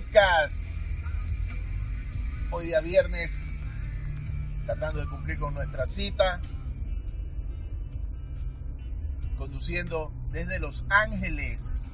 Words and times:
podcast. 0.00 0.82
Hoy 2.50 2.66
día 2.66 2.80
viernes, 2.80 3.38
tratando 4.66 5.00
de 5.00 5.08
cumplir 5.08 5.38
con 5.38 5.54
nuestra 5.54 5.86
cita, 5.86 6.40
conduciendo 9.36 10.12
desde 10.32 10.58
Los 10.58 10.84
Ángeles 10.88 11.86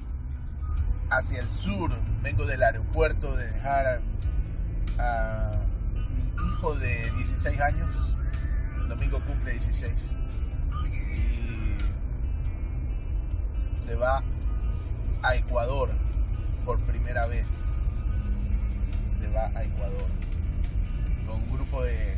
hacia 1.09 1.41
el 1.41 1.51
sur. 1.51 1.91
Vengo 2.21 2.45
del 2.45 2.63
aeropuerto 2.63 3.35
de 3.35 3.51
dejar 3.51 4.01
a, 4.99 5.59
mi 6.09 6.51
hijo 6.53 6.75
de 6.75 7.11
16 7.11 7.59
años. 7.59 7.89
El 8.77 8.87
domingo 8.89 9.21
cumple 9.25 9.51
16. 9.53 10.11
Y 13.79 13.83
se 13.83 13.95
va 13.95 14.23
a 15.23 15.35
Ecuador 15.35 15.91
por 16.65 16.79
primera 16.85 17.27
vez. 17.27 17.77
A 19.45 19.63
Ecuador 19.63 20.07
con 21.27 21.35
un 21.43 21.51
grupo 21.51 21.83
de, 21.83 22.17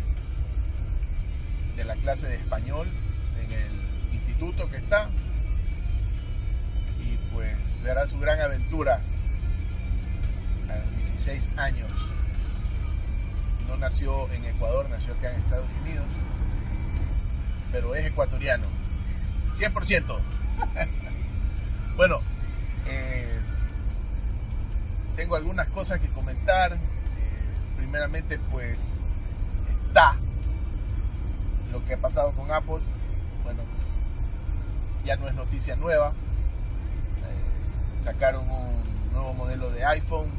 de 1.75 1.83
la 1.83 1.95
clase 1.95 2.27
de 2.27 2.35
español 2.35 2.87
en 3.43 3.51
el 3.51 4.13
instituto 4.13 4.69
que 4.69 4.77
está. 4.77 5.09
Y 7.03 7.17
pues 7.33 7.65
será 7.81 8.07
su 8.07 8.19
gran 8.19 8.39
aventura 8.39 9.01
a 10.69 10.75
los 10.77 10.97
16 10.97 11.49
años. 11.57 11.91
No 13.67 13.75
nació 13.75 14.31
en 14.31 14.45
Ecuador, 14.45 14.89
nació 14.89 15.13
acá 15.13 15.33
en 15.33 15.41
Estados 15.41 15.69
Unidos, 15.81 16.05
pero 17.71 17.95
es 17.95 18.05
ecuatoriano. 18.05 18.65
100%. 19.57 20.19
bueno, 21.97 22.21
eh, 22.87 23.39
tengo 25.17 25.35
algunas 25.35 25.67
cosas 25.67 25.99
que 25.99 26.07
comentar. 26.07 26.79
Eh, 27.89 27.91
primeramente, 27.91 28.39
pues 28.51 28.77
está 29.87 30.15
lo 31.71 31.83
que 31.85 31.95
ha 31.95 31.97
pasado 31.97 32.31
con 32.33 32.51
Apple. 32.51 32.79
Bueno, 33.43 33.63
ya 35.05 35.15
no 35.15 35.27
es 35.27 35.33
noticia 35.33 35.75
nueva. 35.75 36.09
Eh, 36.09 38.01
sacaron 38.03 38.49
un 38.49 38.83
nuevo 39.11 39.33
modelo 39.33 39.71
de 39.71 39.83
iPhone 39.85 40.29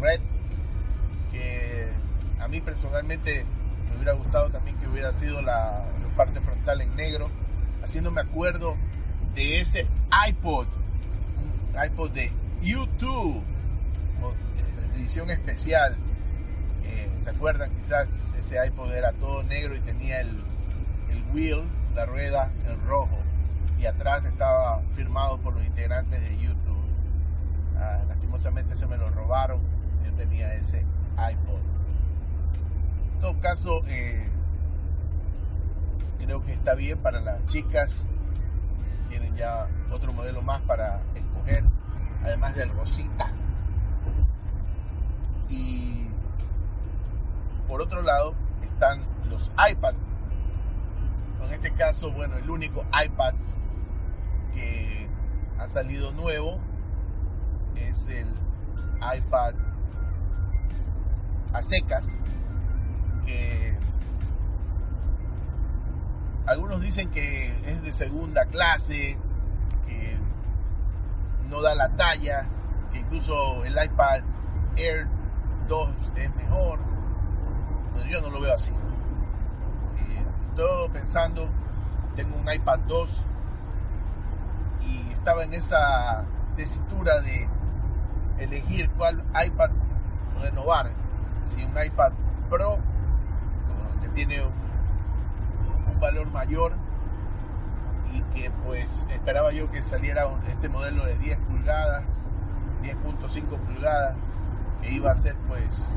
Red 0.00 0.20
que 1.30 1.88
a 2.38 2.48
mí 2.48 2.60
personalmente 2.60 3.44
me 3.88 3.96
hubiera 3.96 4.12
gustado 4.14 4.50
también 4.50 4.76
que 4.78 4.88
hubiera 4.88 5.12
sido 5.12 5.42
la, 5.42 5.84
la 6.02 6.16
parte 6.16 6.40
frontal 6.40 6.80
en 6.80 6.96
negro, 6.96 7.30
haciéndome 7.82 8.20
acuerdo 8.20 8.76
de 9.34 9.60
ese 9.60 9.86
iPod 10.28 10.66
iPod 11.86 12.10
de 12.10 12.32
YouTube, 12.60 13.36
eh, 13.36 14.96
edición 14.96 15.30
especial. 15.30 15.96
Eh, 16.84 17.10
¿Se 17.20 17.30
acuerdan? 17.30 17.74
Quizás 17.76 18.26
ese 18.38 18.64
iPod 18.66 18.92
era 18.92 19.12
todo 19.12 19.42
negro 19.42 19.76
y 19.76 19.80
tenía 19.80 20.20
el, 20.20 20.42
el 21.08 21.22
wheel, 21.32 21.68
la 21.94 22.06
rueda 22.06 22.50
en 22.66 22.80
rojo. 22.86 23.18
Y 23.78 23.86
atrás 23.86 24.24
estaba 24.24 24.82
firmado 24.94 25.38
por 25.38 25.54
los 25.54 25.64
integrantes 25.64 26.20
de 26.20 26.36
YouTube. 26.36 26.84
Ah, 27.78 28.02
lastimosamente 28.08 28.76
se 28.76 28.86
me 28.86 28.96
lo 28.96 29.10
robaron. 29.10 29.60
Yo 30.04 30.12
tenía 30.14 30.54
ese 30.54 30.84
iPod. 31.16 31.60
En 33.14 33.20
todo 33.20 33.40
caso, 33.40 33.82
eh, 33.86 34.28
creo 36.18 36.44
que 36.44 36.52
está 36.52 36.74
bien 36.74 36.98
para 36.98 37.20
las 37.20 37.44
chicas. 37.46 38.06
Tienen 39.08 39.34
ya 39.34 39.66
otro 39.90 40.12
modelo 40.12 40.42
más 40.42 40.60
para 40.62 41.02
escoger, 41.14 41.64
además 42.22 42.54
del 42.54 42.70
Rosita. 42.70 43.32
Y 45.48 45.99
por 47.70 47.80
otro 47.80 48.02
lado 48.02 48.34
están 48.62 49.00
los 49.30 49.50
iPad. 49.70 49.94
En 51.40 51.52
este 51.52 51.72
caso, 51.72 52.10
bueno, 52.10 52.36
el 52.36 52.50
único 52.50 52.84
iPad 53.04 53.34
que 54.52 55.08
ha 55.56 55.68
salido 55.68 56.10
nuevo 56.10 56.58
es 57.76 58.08
el 58.08 58.26
iPad 59.16 59.54
a 61.52 61.62
secas, 61.62 62.20
que 63.24 63.78
algunos 66.46 66.80
dicen 66.80 67.10
que 67.10 67.56
es 67.70 67.82
de 67.82 67.92
segunda 67.92 68.46
clase, 68.46 69.16
que 69.86 70.18
no 71.48 71.62
da 71.62 71.76
la 71.76 71.88
talla, 71.90 72.48
que 72.92 72.98
incluso 72.98 73.64
el 73.64 73.72
iPad 73.82 74.22
Air 74.76 75.06
2 75.68 75.90
es 76.16 76.34
mejor. 76.34 76.89
Yo 78.08 78.20
no 78.20 78.30
lo 78.30 78.40
veo 78.40 78.54
así. 78.54 78.70
Eh, 78.70 80.24
estoy 80.40 80.88
pensando, 80.90 81.48
tengo 82.16 82.36
un 82.36 82.52
iPad 82.52 82.80
2 82.80 83.24
y 84.82 85.12
estaba 85.12 85.44
en 85.44 85.52
esa 85.52 86.24
tesitura 86.56 87.20
de 87.20 87.48
elegir 88.38 88.90
cuál 88.90 89.24
iPad 89.44 89.70
renovar. 90.40 90.92
Si 91.44 91.64
un 91.64 91.72
iPad 91.82 92.12
Pro, 92.48 92.78
que 94.02 94.08
tiene 94.08 94.42
un 94.42 96.00
valor 96.00 96.30
mayor, 96.30 96.74
y 98.12 98.22
que 98.34 98.50
pues 98.64 99.06
esperaba 99.10 99.52
yo 99.52 99.70
que 99.70 99.82
saliera 99.82 100.28
este 100.48 100.68
modelo 100.68 101.04
de 101.04 101.16
10 101.18 101.38
pulgadas, 101.38 102.04
10.5 102.82 103.58
pulgadas, 103.58 104.16
que 104.82 104.92
iba 104.92 105.12
a 105.12 105.14
ser 105.14 105.36
pues 105.48 105.94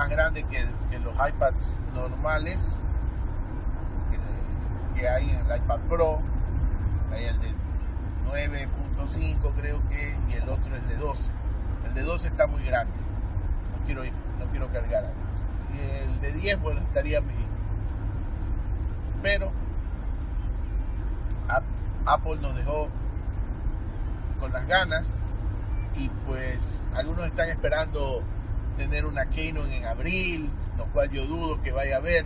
más 0.00 0.08
grande 0.08 0.44
que, 0.44 0.66
los 0.98 1.14
iPads 1.14 1.78
normales 1.92 2.74
que, 4.10 4.98
que, 4.98 5.06
hay 5.06 5.28
en 5.28 5.36
el 5.36 5.56
iPad 5.58 5.78
Pro, 5.90 6.22
hay 7.12 7.24
el 7.24 7.38
de 7.38 7.48
9.5 8.26 9.52
creo 9.60 9.86
que 9.90 10.16
y 10.30 10.32
el 10.32 10.48
otro 10.48 10.74
es 10.74 10.88
de 10.88 10.96
12. 10.96 11.32
El 11.84 11.94
de 11.94 12.02
12 12.02 12.28
está 12.28 12.46
muy 12.46 12.64
grande, 12.64 12.94
no 13.76 13.84
quiero, 13.84 14.02
no 14.38 14.46
quiero 14.50 14.72
cargar. 14.72 15.12
Y 15.74 16.04
el 16.04 16.20
de 16.22 16.32
10 16.32 16.60
bueno 16.62 16.80
estaría 16.80 17.20
mejor. 17.20 17.44
Pero 19.22 19.52
Apple 22.06 22.36
nos 22.40 22.56
dejó 22.56 22.88
con 24.40 24.50
las 24.50 24.66
ganas 24.66 25.06
y 25.94 26.08
pues 26.26 26.86
algunos 26.94 27.26
están 27.26 27.50
esperando 27.50 28.22
tener 28.80 29.04
una 29.04 29.26
Keynote 29.28 29.76
en 29.76 29.84
abril, 29.84 30.50
lo 30.78 30.86
cual 30.86 31.10
yo 31.10 31.26
dudo 31.26 31.60
que 31.62 31.70
vaya 31.70 31.96
a 31.96 31.98
haber. 31.98 32.24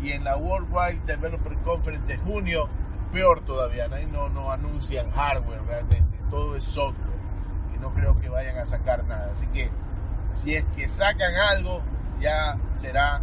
Y 0.00 0.12
en 0.12 0.24
la 0.24 0.36
Worldwide 0.36 1.02
Developer 1.06 1.56
Conference 1.58 2.06
de 2.06 2.18
junio, 2.18 2.68
peor 3.12 3.40
todavía, 3.42 3.86
no, 4.10 4.28
no 4.28 4.50
anuncian 4.50 5.10
hardware 5.12 5.62
realmente, 5.66 6.18
todo 6.28 6.56
es 6.56 6.64
software. 6.64 7.20
Y 7.74 7.78
no 7.78 7.94
creo 7.94 8.18
que 8.18 8.28
vayan 8.28 8.56
a 8.56 8.66
sacar 8.66 9.04
nada. 9.04 9.30
Así 9.32 9.46
que 9.48 9.70
si 10.30 10.56
es 10.56 10.64
que 10.76 10.88
sacan 10.88 11.32
algo, 11.52 11.82
ya 12.18 12.58
será 12.74 13.20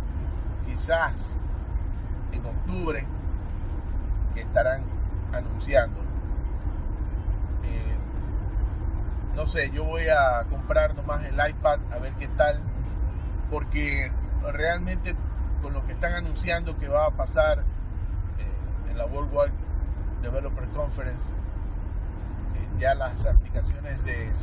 quizás 0.66 1.34
en 2.32 2.46
octubre 2.46 3.06
que 4.34 4.42
estarán 4.42 4.84
anunciando. 5.34 6.00
Eh, 7.64 7.98
no 9.38 9.46
sé, 9.46 9.70
yo 9.70 9.84
voy 9.84 10.08
a 10.10 10.44
comprar 10.50 10.96
nomás 10.96 11.24
el 11.28 11.36
iPad 11.36 11.80
a 11.92 12.00
ver 12.00 12.12
qué 12.14 12.28
tal, 12.28 12.60
porque 13.52 14.12
realmente 14.52 15.16
con 15.62 15.74
lo 15.74 15.86
que 15.86 15.92
están 15.94 16.14
anunciando 16.14 16.76
que 16.80 16.88
va 16.88 17.06
a 17.06 17.12
pasar 17.12 17.60
eh, 17.60 18.90
en 18.90 18.98
la 18.98 19.06
Worldwide 19.06 19.54
Developer 20.24 20.68
Conference, 20.70 21.30
eh, 22.56 22.68
ya 22.80 22.96
las 22.96 23.28
aplicaciones 23.28 24.04
de 24.04 24.34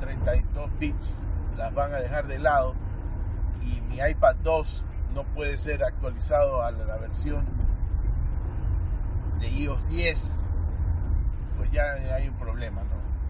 32 0.00 0.70
bits 0.78 1.14
las 1.58 1.74
van 1.74 1.92
a 1.92 1.98
dejar 1.98 2.26
de 2.26 2.38
lado 2.38 2.74
y 3.62 3.82
mi 3.82 3.98
iPad 3.98 4.36
2 4.36 4.84
no 5.14 5.24
puede 5.24 5.58
ser 5.58 5.84
actualizado 5.84 6.62
a 6.62 6.70
la 6.70 6.96
versión 6.96 7.44
de 9.40 9.48
iOS 9.50 9.86
10, 9.88 10.34
pues 11.58 11.70
ya 11.70 11.82
hay 12.14 12.28
un 12.28 12.38
problema, 12.38 12.82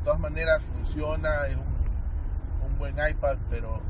todas 0.09 0.21
maneras 0.23 0.63
funciona, 0.63 1.47
es 1.49 1.57
un, 1.57 2.79
buen 2.79 2.95
iPad, 2.95 3.37
pero 3.51 3.83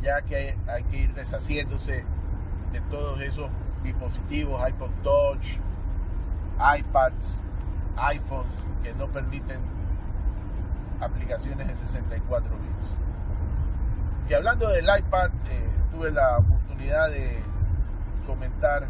ya 0.00 0.22
que 0.22 0.56
hay, 0.66 0.84
que 0.84 0.96
ir 0.96 1.12
deshaciéndose 1.12 2.06
de 2.72 2.80
todos 2.82 3.20
esos 3.20 3.50
dispositivos, 3.82 4.66
iPod 4.66 4.90
Touch, 5.02 5.58
iPads, 6.78 7.42
iPhones, 7.96 8.54
que 8.82 8.94
no 8.94 9.08
permiten 9.08 9.60
aplicaciones 10.98 11.68
de 11.68 11.76
64 11.76 12.48
bits. 12.48 12.96
Y 14.30 14.32
hablando 14.32 14.66
del 14.70 14.86
iPad, 14.86 15.30
eh, 15.50 15.68
tuve 15.90 16.10
la 16.10 16.38
oportunidad 16.38 17.10
de 17.10 17.42
comentar 18.26 18.88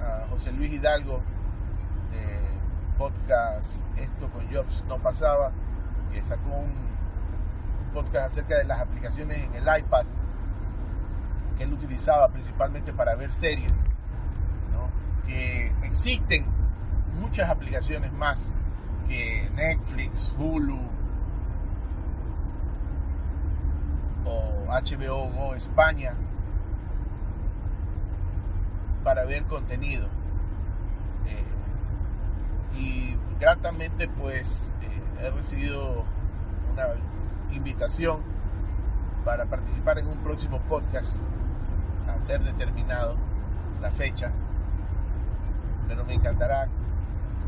a 0.00 0.26
José 0.30 0.52
Luis 0.52 0.72
Hidalgo 0.72 1.20
podcast 2.98 3.86
Esto 3.98 4.30
con 4.30 4.50
Jobs 4.52 4.84
no 4.88 4.98
pasaba, 4.98 5.52
sacó 6.22 6.50
un, 6.50 6.84
podcast 7.92 8.32
acerca 8.32 8.56
de 8.56 8.64
las 8.64 8.80
aplicaciones 8.80 9.38
en 9.38 9.54
el 9.54 9.62
iPad 9.62 10.04
que 11.56 11.62
él 11.62 11.72
utilizaba 11.72 12.28
principalmente 12.28 12.92
para 12.92 13.14
ver 13.14 13.30
series, 13.30 13.72
que 15.24 15.72
existen 15.84 16.44
muchas 17.20 17.48
aplicaciones 17.48 18.12
más 18.12 18.52
que 19.08 19.48
Netflix, 19.54 20.34
Hulu 20.36 20.80
o 24.24 24.66
HBO 24.66 25.30
Go 25.30 25.54
España 25.54 26.14
para 29.04 29.24
ver 29.24 29.44
contenido. 29.44 30.08
Eh, 31.26 31.44
y 32.74 33.16
gratamente 33.40 34.08
pues 34.08 34.72
eh, 34.82 35.24
he 35.24 35.30
recibido 35.30 36.04
una 36.72 36.86
invitación 37.52 38.22
para 39.24 39.46
participar 39.46 39.98
en 39.98 40.08
un 40.08 40.18
próximo 40.18 40.60
podcast 40.68 41.18
a 42.08 42.24
ser 42.24 42.42
determinado 42.42 43.16
la 43.80 43.90
fecha 43.90 44.32
pero 45.88 46.04
me 46.04 46.14
encantará 46.14 46.68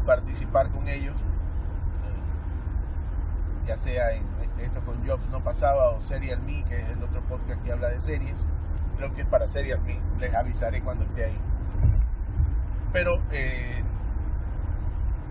participar 0.05 0.71
con 0.71 0.89
ellos 0.89 1.17
eh, 1.17 2.23
ya 3.67 3.77
sea 3.77 4.13
en 4.13 4.37
esto 4.61 4.81
con 4.85 5.07
Jobs 5.07 5.29
no 5.31 5.43
pasaba 5.43 5.91
o 5.91 6.01
Serial 6.03 6.41
Me 6.43 6.65
que 6.65 6.81
es 6.81 6.89
el 6.91 7.03
otro 7.03 7.21
podcast 7.23 7.63
que 7.63 7.73
habla 7.73 7.89
de 7.91 8.01
series. 8.01 8.37
Creo 8.97 9.13
que 9.15 9.23
es 9.23 9.27
para 9.27 9.49
Serial 9.49 9.81
Me 9.83 10.01
les 10.19 10.35
avisaré 10.35 10.83
cuando 10.83 11.05
esté 11.05 11.27
ahí. 11.27 11.39
Pero 12.93 13.21
eh, 13.31 13.83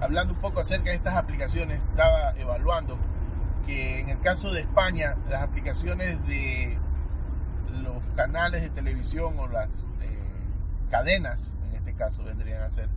hablando 0.01 0.33
un 0.33 0.39
poco 0.39 0.59
acerca 0.59 0.89
de 0.89 0.95
estas 0.95 1.15
aplicaciones, 1.15 1.81
estaba 1.89 2.31
evaluando 2.37 2.97
que 3.65 3.99
en 3.99 4.09
el 4.09 4.19
caso 4.21 4.51
de 4.51 4.61
España, 4.61 5.17
las 5.29 5.41
aplicaciones 5.43 6.25
de 6.27 6.77
los 7.83 8.03
canales 8.15 8.61
de 8.61 8.69
televisión 8.69 9.39
o 9.39 9.47
las 9.47 9.89
eh, 10.01 10.19
cadenas, 10.89 11.53
en 11.69 11.75
este 11.75 11.93
caso 11.93 12.23
vendrían 12.23 12.61
a 12.61 12.69
ser, 12.69 12.85
eh, 12.85 12.89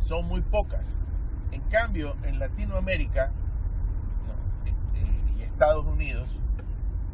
son 0.00 0.26
muy 0.26 0.42
pocas. 0.42 0.94
En 1.52 1.62
cambio, 1.62 2.16
en 2.24 2.38
Latinoamérica 2.38 3.32
y 5.36 5.42
Estados 5.42 5.86
Unidos 5.86 6.28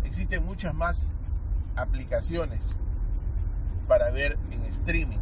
existen 0.04 0.44
muchas 0.44 0.74
más 0.74 1.10
aplicaciones 1.76 2.64
para 3.86 4.10
ver 4.10 4.38
en 4.50 4.64
streaming. 4.64 5.18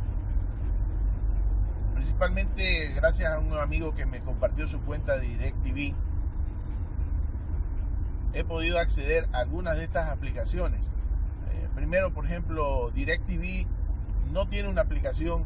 Principalmente 2.01 2.95
gracias 2.95 3.31
a 3.31 3.39
un 3.39 3.53
amigo 3.53 3.95
que 3.95 4.07
me 4.07 4.23
compartió 4.23 4.67
su 4.67 4.81
cuenta 4.81 5.19
de 5.19 5.27
DirecTV, 5.27 5.95
he 8.33 8.43
podido 8.43 8.79
acceder 8.79 9.29
a 9.35 9.41
algunas 9.41 9.77
de 9.77 9.85
estas 9.85 10.09
aplicaciones. 10.09 10.81
Eh, 11.51 11.69
primero, 11.75 12.15
por 12.15 12.25
ejemplo, 12.25 12.91
DirecTV 12.93 13.67
no 14.33 14.49
tiene 14.49 14.71
una 14.71 14.81
aplicación 14.81 15.45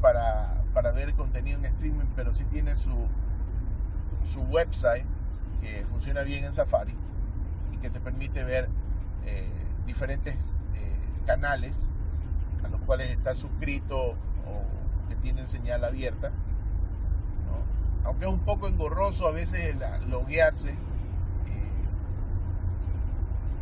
para, 0.00 0.64
para, 0.74 0.90
ver 0.90 1.14
contenido 1.14 1.56
en 1.60 1.66
streaming, 1.66 2.06
pero 2.16 2.34
sí 2.34 2.42
tiene 2.46 2.74
su, 2.74 3.06
su 4.24 4.40
website 4.42 5.06
que 5.60 5.86
funciona 5.88 6.22
bien 6.22 6.42
en 6.42 6.52
Safari 6.52 6.96
y 7.70 7.76
que 7.76 7.90
te 7.90 8.00
permite 8.00 8.42
ver 8.42 8.68
eh, 9.24 9.48
diferentes 9.86 10.56
canales 11.26 11.76
a 12.64 12.68
los 12.68 12.80
cuales 12.80 13.10
está 13.10 13.36
suscrito 13.36 14.16
o 14.48 14.85
que 15.08 15.16
tienen 15.16 15.48
señal 15.48 15.84
abierta. 15.84 16.32
Aunque 18.04 18.26
es 18.26 18.30
un 18.30 18.40
poco 18.40 18.68
engorroso 18.68 19.26
a 19.26 19.32
veces 19.32 19.74
el 19.74 19.80
loguearse 20.08 20.70
eh, 20.70 20.76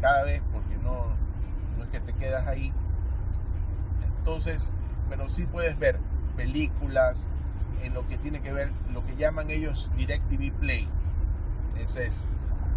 cada 0.03 0.25
vez 0.25 0.43
porque 0.53 0.77
no, 0.77 1.07
no 1.79 1.85
es 1.85 1.89
que 1.89 2.01
te 2.01 2.13
quedas 2.13 2.47
ahí. 2.47 2.71
Entonces, 4.19 4.75
pero 5.09 5.31
sí 5.31 5.47
puedes 5.47 5.79
ver 5.79 5.99
películas 6.37 7.27
en 7.83 7.95
lo 7.95 8.07
que 8.07 8.19
tiene 8.19 8.43
que 8.43 8.53
ver, 8.53 8.71
lo 8.93 9.05
que 9.07 9.17
llaman 9.17 9.49
ellos 9.49 9.91
DirecTV 9.97 10.53
Play. 10.61 10.89
Ese 11.77 12.07
es 12.07 12.27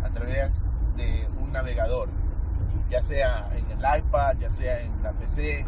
a 0.03 0.09
través 0.09 0.63
de 0.95 1.27
un 1.37 1.51
navegador 1.51 2.09
ya 2.89 3.03
sea 3.03 3.49
en 3.55 3.69
el 3.71 3.99
iPad, 3.99 4.37
ya 4.39 4.49
sea 4.49 4.81
en 4.81 5.03
la 5.03 5.11
PC 5.11 5.65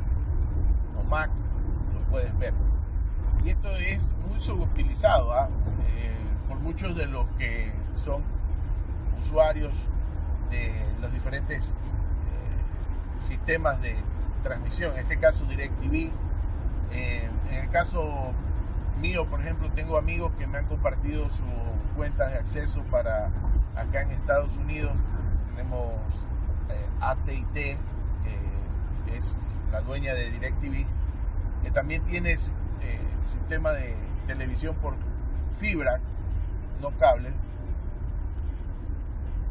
o 0.97 1.03
Mac, 1.03 1.29
lo 1.93 1.99
puedes 2.09 2.37
ver. 2.37 2.53
Y 3.43 3.49
esto 3.49 3.69
es 3.69 3.99
muy 4.29 4.39
subutilizado 4.39 5.31
¿ah? 5.31 5.49
eh, 5.95 6.11
por 6.47 6.59
muchos 6.59 6.95
de 6.95 7.05
los 7.05 7.25
que 7.37 7.71
son 7.95 8.21
usuarios 9.23 9.73
de 10.49 10.73
los 10.99 11.11
diferentes 11.13 11.69
eh, 11.69 13.27
sistemas 13.27 13.81
de 13.81 13.95
transmisión, 14.43 14.93
en 14.93 14.99
este 14.99 15.19
caso 15.19 15.45
DirecTV. 15.45 16.11
Eh, 16.91 17.29
en 17.49 17.53
el 17.53 17.69
caso 17.69 18.33
mío, 18.99 19.25
por 19.27 19.39
ejemplo, 19.41 19.71
tengo 19.71 19.97
amigos 19.97 20.33
que 20.37 20.45
me 20.45 20.57
han 20.57 20.65
compartido 20.65 21.29
sus 21.29 21.45
cuentas 21.95 22.31
de 22.31 22.39
acceso 22.39 22.81
para 22.91 23.29
acá 23.75 24.01
en 24.01 24.11
Estados 24.11 24.57
Unidos. 24.57 24.93
Tenemos 25.55 25.93
AT&T, 26.99 27.77
que 29.05 29.17
es 29.17 29.37
la 29.71 29.81
dueña 29.81 30.13
de 30.13 30.31
DirecTV, 30.31 30.85
que 31.63 31.71
también 31.71 32.03
tiene 32.03 32.35
eh, 32.81 32.99
sistema 33.25 33.71
de 33.71 33.95
televisión 34.27 34.75
por 34.75 34.95
fibra, 35.57 35.99
no 36.81 36.91
cable, 36.97 37.33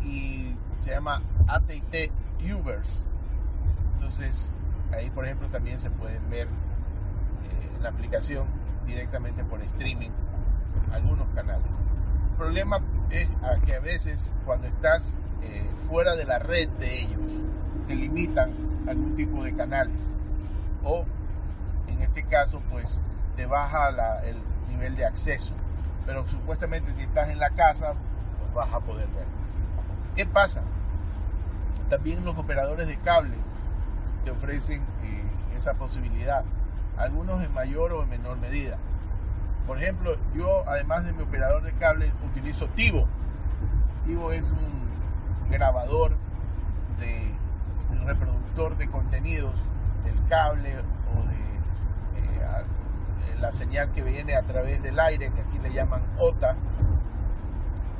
y 0.03 0.55
se 0.85 0.91
llama 0.91 1.23
AT&T 1.47 2.11
Ubers. 2.55 3.07
Entonces, 3.95 4.53
ahí 4.93 5.11
por 5.11 5.25
ejemplo 5.25 5.49
también 5.49 5.79
se 5.79 5.91
pueden 5.91 6.29
ver 6.31 6.47
eh, 6.47 7.79
la 7.83 7.91
aplicación 7.91 8.47
directamente 8.87 9.45
por 9.45 9.61
streaming 9.63 10.11
algunos 10.93 11.27
canales. 11.35 11.67
El 12.31 12.37
problema 12.37 12.81
es 13.11 13.29
que 13.67 13.75
a 13.75 13.81
veces 13.81 14.33
cuando 14.45 14.69
estás 14.69 15.17
eh, 15.43 15.65
fuera 15.89 16.15
de 16.15 16.25
la 16.25 16.39
red 16.39 16.69
de 16.71 17.01
ellos, 17.01 17.21
te 17.87 17.95
limitan 17.95 18.53
algún 18.87 19.17
tipo 19.17 19.45
de 19.45 19.55
canales. 19.55 20.01
O 20.83 21.05
en 21.89 22.01
este 22.01 22.25
caso, 22.25 22.63
pues 22.71 23.01
te 23.39 23.47
baja 23.47 23.89
el 24.25 24.37
nivel 24.69 24.97
de 24.97 25.07
acceso. 25.07 25.55
Pero 26.05 26.27
supuestamente 26.27 26.93
si 26.95 27.03
estás 27.03 27.29
en 27.29 27.39
la 27.39 27.51
casa, 27.51 27.95
pues 28.41 28.53
vas 28.53 28.75
a 28.75 28.81
poder 28.81 29.07
ver. 29.09 29.27
¿Qué 30.17 30.27
pasa? 30.27 30.65
También 31.89 32.25
los 32.25 32.37
operadores 32.37 32.89
de 32.89 32.99
cable 32.99 33.37
te 34.25 34.33
ofrecen 34.33 34.83
eh, 35.05 35.23
esa 35.55 35.75
posibilidad. 35.75 36.45
Algunos 36.97 37.41
en 37.45 37.55
mayor 37.55 37.93
o 37.93 38.03
en 38.03 38.09
menor 38.09 38.39
medida. 38.39 38.77
Por 39.69 39.79
ejemplo, 39.79 40.17
yo 40.35 40.65
además 40.67 41.05
de 41.05 41.13
mi 41.13 41.23
operador 41.23 41.63
de 41.63 41.75
cable 41.75 42.13
utilizo 42.27 42.67
Tivo. 42.71 43.07
Tivo 44.05 44.33
es 44.33 44.51
un 44.51 45.49
grabador, 45.49 46.17
de, 46.99 47.35
reproductor 48.05 48.77
de 48.77 48.89
contenidos 48.89 49.55
del 50.03 50.27
cable 50.29 50.75
o 51.15 51.23
de 51.29 51.58
la 53.41 53.53
señal 53.53 53.93
que 53.93 54.03
viene 54.03 54.35
a 54.35 54.43
través 54.43 54.83
del 54.83 54.99
aire, 54.99 55.31
que 55.31 55.41
aquí 55.41 55.59
le 55.59 55.73
llaman 55.73 56.03
OTA. 56.19 56.57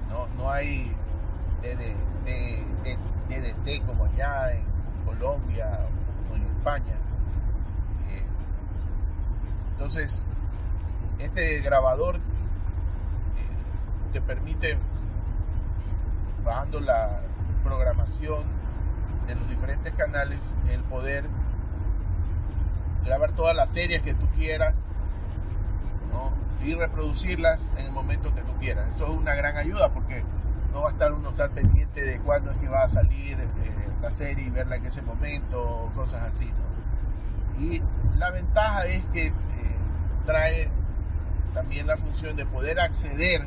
No, 0.09 0.27
no 0.37 0.51
hay 0.51 0.95
DDT 3.29 3.87
como 3.87 4.05
allá 4.05 4.53
en 4.53 4.65
Colombia 5.05 5.87
o 6.31 6.37
en 6.37 6.43
España. 6.45 6.95
Eh, 8.11 8.25
entonces, 9.73 10.27
este 11.19 11.61
grabador 11.61 12.17
eh, 12.17 12.21
te 14.13 14.21
permite, 14.21 14.79
bajando 16.45 16.81
la, 16.81 17.23
programación 17.65 18.45
de 19.27 19.35
los 19.35 19.49
diferentes 19.49 19.93
canales, 19.95 20.39
el 20.71 20.81
poder 20.85 21.25
grabar 23.05 23.33
todas 23.33 23.55
las 23.55 23.71
series 23.71 24.01
que 24.01 24.15
tú 24.15 24.27
quieras 24.37 24.81
y 26.65 26.75
reproducirlas 26.75 27.61
en 27.77 27.87
el 27.87 27.93
momento 27.93 28.35
que 28.35 28.43
tú 28.43 28.53
quieras. 28.59 28.95
Eso 28.95 29.07
es 29.07 29.11
una 29.11 29.35
gran 29.35 29.57
ayuda 29.57 29.93
porque 29.93 30.25
no 30.73 30.83
va 30.83 30.91
a 30.91 30.93
estar 30.93 31.13
uno 31.13 31.31
estar 31.31 31.51
pendiente 31.51 32.03
de 32.03 32.19
cuándo 32.21 32.51
es 32.51 32.57
que 32.59 32.69
va 32.69 32.83
a 32.83 32.89
salir 32.89 33.39
eh, 33.39 33.47
la 34.03 34.11
serie 34.11 34.47
y 34.47 34.51
verla 34.51 34.77
en 34.77 34.87
ese 34.87 35.03
momento, 35.03 35.91
cosas 35.95 36.23
así. 36.23 36.51
Y 37.59 37.83
la 38.19 38.31
ventaja 38.31 38.87
es 38.87 39.03
que 39.13 39.29
eh, 39.29 39.33
trae 40.27 40.71
también 41.55 41.87
la 41.87 41.97
función 41.97 42.37
de 42.37 42.45
poder 42.47 42.79
acceder 42.81 43.47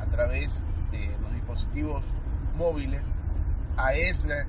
a 0.00 0.04
través 0.10 0.64
de 0.92 1.16
los 1.22 1.32
dispositivos 1.32 2.04
móviles 2.56 3.00
a 3.76 3.94
ese 3.94 4.40
eh, 4.40 4.46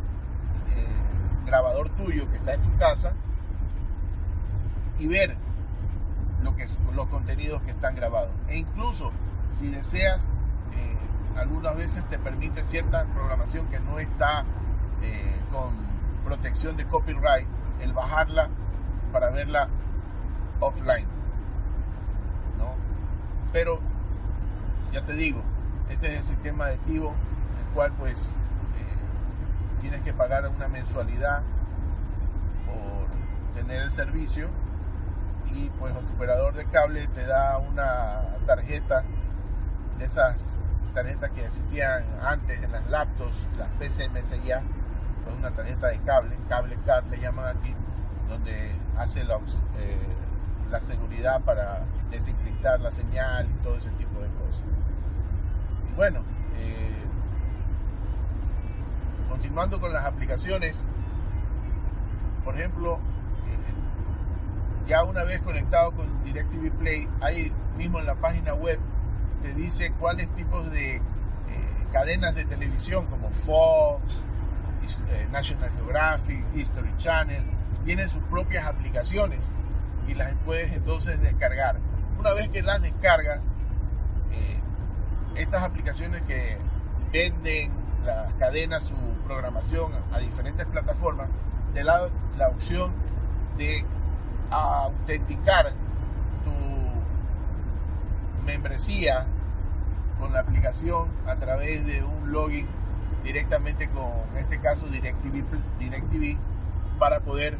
grabador 1.46 1.90
tuyo 1.90 2.30
que 2.30 2.38
está 2.38 2.54
en 2.54 2.62
tu 2.62 2.78
casa 2.78 3.14
y 5.00 5.08
ver 5.08 5.36
lo 6.46 6.56
que, 6.56 6.66
los 6.94 7.08
contenidos 7.08 7.62
que 7.64 7.72
están 7.72 7.96
grabados. 7.96 8.32
E 8.48 8.58
incluso 8.58 9.12
si 9.52 9.70
deseas, 9.70 10.30
eh, 10.74 10.98
algunas 11.38 11.75
veces 11.75 12.06
te 12.06 12.18
permite 12.18 12.64
cierta 12.64 13.04
programación 13.06 13.68
que 13.68 13.80
no 13.80 14.00
está 14.00 14.46
eh, 15.02 15.36
con 15.52 15.75
protección 16.24 16.78
de 16.78 16.86
copyright, 16.86 17.48
el 17.82 17.92
bajarla 17.92 18.50
para 19.12 19.32
verla 19.32 19.68
offline. 20.60 21.08
¿no? 22.58 22.75
Pero, 23.52 23.80
ya 24.94 25.04
te 25.06 25.14
digo, 25.14 25.42
este 25.90 26.14
es 26.14 26.20
el 26.20 26.24
sistema 26.24 26.66
aditivo, 26.66 27.14
el 27.60 27.74
cual 27.74 27.92
pues 27.98 28.32
eh, 28.78 29.82
tienes 29.82 30.02
que 30.02 30.14
pagar 30.14 30.48
una 30.48 30.68
mensualidad 30.68 31.42
por 32.66 33.56
tener 33.56 33.82
el 33.82 33.92
servicio 33.92 34.50
y 35.54 35.70
pues 35.80 35.96
el 35.96 36.06
operador 36.06 36.54
de 36.54 36.66
cable 36.66 37.08
te 37.08 37.25
da 37.25 37.58
una 37.58 38.38
tarjeta 38.46 39.04
de 39.98 40.06
esas 40.06 40.60
tarjetas 40.94 41.32
que 41.32 41.46
existían 41.46 42.06
antes 42.22 42.62
en 42.62 42.72
las 42.72 42.90
laptops, 42.90 43.38
las 43.58 43.70
PCMSIA, 43.80 44.64
pues 45.24 45.36
una 45.38 45.52
tarjeta 45.52 45.88
de 45.88 46.00
cable, 46.00 46.38
cable 46.48 46.78
card 46.86 47.06
le 47.10 47.20
llaman 47.20 47.58
aquí, 47.58 47.74
donde 48.30 48.72
hace 48.98 49.24
la, 49.24 49.36
eh, 49.78 49.98
la 50.72 50.80
seguridad 50.80 51.42
para 51.42 51.84
desencriptar 52.10 52.80
la 52.80 52.92
señal 52.92 53.48
y 53.48 53.64
todo 53.64 53.75
ese 53.75 53.90
tipo 53.92 54.20
de 54.20 54.30
cosas. 54.30 54.64
Y 55.92 55.96
bueno, 55.96 56.22
eh, 56.58 57.04
continuando 59.30 59.80
con 59.80 59.92
las 59.92 60.06
aplicaciones, 60.06 60.84
por 62.44 62.56
ejemplo, 62.56 63.00
ya 64.88 65.04
una 65.04 65.24
vez 65.24 65.42
conectado 65.42 65.92
con 65.92 66.24
DirecTV 66.24 66.72
Play, 66.77 67.10
ahí 67.22 67.51
mismo 67.77 68.00
en 68.00 68.06
la 68.06 68.15
página 68.15 68.54
web 68.54 68.80
te 69.42 69.54
dice 69.54 69.92
cuáles 70.00 70.30
tipos 70.36 70.70
de 70.72 70.96
eh, 70.96 71.01
cadenas 71.92 72.36
de 72.36 72.46
televisión 72.46 73.08
como 73.08 73.30
Fox, 73.32 74.24
eh, 75.10 75.27
National 75.32 75.72
Geographic, 75.75 76.44
History 76.56 76.96
Channel, 76.98 77.44
tienen 77.84 78.10
sus 78.10 78.22
propias 78.24 78.65
aplicaciones 78.65 79.39
y 80.08 80.13
las 80.13 80.34
puedes 80.46 80.72
entonces 80.72 81.20
descargar. 81.22 81.80
Una 82.20 82.34
vez 82.34 82.50
que 82.50 82.62
las 82.62 82.82
descargas, 82.82 83.44
eh, 84.32 84.60
estas 85.36 85.63
aplicaciones 85.63 86.22
que 86.24 86.58
venden 87.12 87.72
las 88.06 88.34
cadenas 88.36 88.84
su 88.84 88.96
programación 89.25 89.92
a 90.12 90.20
diferentes 90.20 90.65
plataformas, 90.68 91.30
te 91.74 91.84
da 91.84 92.10
la 92.38 92.50
opción 92.50 92.94
de 93.58 93.86
autenticar 94.50 95.74
tu 96.44 96.54
membresía 98.46 99.25
con 100.20 100.34
la 100.34 100.40
aplicación 100.42 101.10
a 101.28 101.36
través 101.36 101.86
de 101.86 102.04
un 102.04 102.32
login 102.32 102.68
directamente 103.24 103.90
con, 103.90 104.12
en 104.34 104.38
este 104.38 104.60
caso, 104.60 104.88
DirecTV, 104.88 105.44
DirecTV 105.80 106.38
para 107.00 107.20
poder 107.22 107.58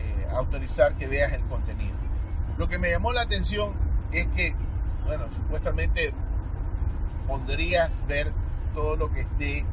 eh, 0.00 0.26
autorizar 0.32 0.94
que 0.94 1.06
veas 1.06 1.32
el 1.32 1.42
contenido. 1.42 1.94
Lo 2.58 2.68
que 2.68 2.78
me 2.78 2.90
llamó 2.90 3.12
la 3.12 3.22
atención 3.22 3.74
es 4.12 4.26
que, 4.28 4.54
bueno, 5.04 5.24
supuestamente 5.34 6.14
podrías 7.28 8.06
ver 8.06 8.32
todo 8.74 8.96
lo 8.96 9.12
que 9.12 9.20
esté 9.20 9.64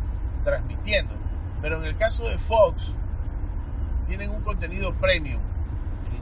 transmitiendo, 0.43 1.13
pero 1.61 1.77
en 1.77 1.85
el 1.85 1.97
caso 1.97 2.27
de 2.27 2.37
Fox, 2.37 2.93
tienen 4.07 4.31
un 4.31 4.41
contenido 4.41 4.93
premium 4.95 5.41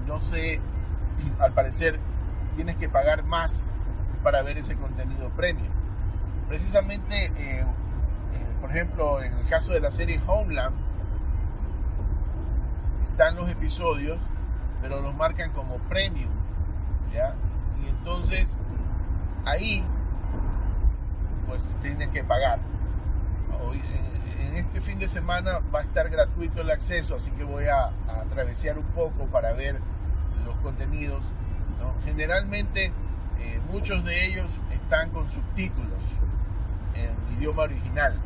no 0.08 0.20
sé, 0.20 0.62
al 1.40 1.54
parecer 1.54 2.00
tienes 2.56 2.76
que 2.78 2.90
pagar 2.90 3.24
más 3.24 3.66
para 4.24 4.42
ver 4.42 4.58
ese 4.58 4.76
contenido 4.76 5.30
premium. 5.30 5.72
Precisamente, 6.48 7.26
eh, 7.26 7.62
eh, 7.62 7.66
por 8.60 8.72
ejemplo, 8.72 9.22
en 9.22 9.38
el 9.38 9.48
caso 9.48 9.74
de 9.74 9.80
la 9.80 9.92
serie 9.92 10.22
Homeland, 10.28 10.76
están 13.04 13.36
los 13.36 13.50
episodios, 13.50 14.18
pero 14.82 15.02
los 15.02 15.16
marcan 15.16 15.52
como 15.52 15.78
premium, 15.78 16.32
¿ya? 17.14 17.36
Y 17.82 17.88
entonces, 17.88 18.48
ahí, 19.46 19.84
pues 21.48 21.64
tienes 21.82 22.10
que 22.10 22.24
pagar. 22.24 22.60
En 24.39 24.56
este 24.58 24.82
fin 24.82 25.00
de 25.00 25.08
semana 25.08 25.60
va 25.74 25.80
a 25.80 25.84
estar 25.84 26.10
gratuito 26.10 26.62
el 26.62 26.72
acceso, 26.72 27.15
así 27.15 27.32
que 27.32 27.44
voy 27.44 27.65
a, 27.65 27.86
a 27.86 28.25
un 28.77 28.86
poco 28.96 29.25
para 29.27 29.53
ver 29.53 29.80
los 30.46 30.56
contenidos. 30.58 31.24
Generalmente 32.03 32.91
eh, 33.39 33.60
muchos 33.72 34.03
de 34.03 34.25
ellos 34.25 34.48
están 34.72 35.10
con 35.12 35.30
subtítulos 35.30 36.01
en 36.96 37.38
idioma 37.38 37.63
original. 37.63 38.20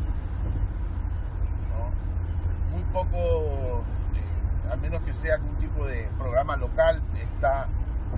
Muy 2.72 2.84
poco, 2.92 3.84
eh, 4.16 4.72
a 4.72 4.76
menos 4.78 5.02
que 5.04 5.14
sea 5.14 5.36
algún 5.36 5.56
tipo 5.56 5.86
de 5.86 6.10
programa 6.18 6.58
local, 6.58 7.02
está 7.18 7.70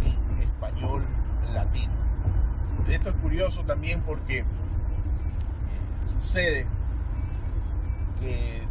en 0.02 0.42
español 0.42 1.06
latino. 1.54 1.94
Esto 2.88 3.10
es 3.10 3.16
curioso 3.16 3.64
también 3.66 4.02
porque 4.02 4.40
eh, 4.40 4.46
sucede 6.20 6.68
en 8.28 8.68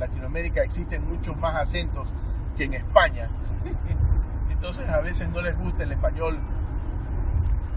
Latinoamérica 0.00 0.62
existen 0.62 1.08
muchos 1.08 1.36
más 1.36 1.56
acentos 1.56 2.08
que 2.56 2.64
en 2.64 2.74
España. 2.74 3.28
Entonces 4.50 4.88
a 4.88 5.00
veces 5.00 5.30
no 5.30 5.40
les 5.40 5.56
gusta 5.56 5.84
el 5.84 5.92
español 5.92 6.38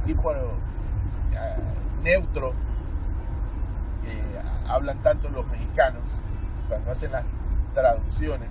tipo 0.05 0.31
uh, 0.31 2.03
neutro 2.03 2.53
que 4.03 4.21
hablan 4.67 5.01
tanto 5.03 5.29
los 5.29 5.45
mexicanos 5.47 6.01
cuando 6.67 6.91
hacen 6.91 7.11
las 7.11 7.23
traducciones. 7.73 8.49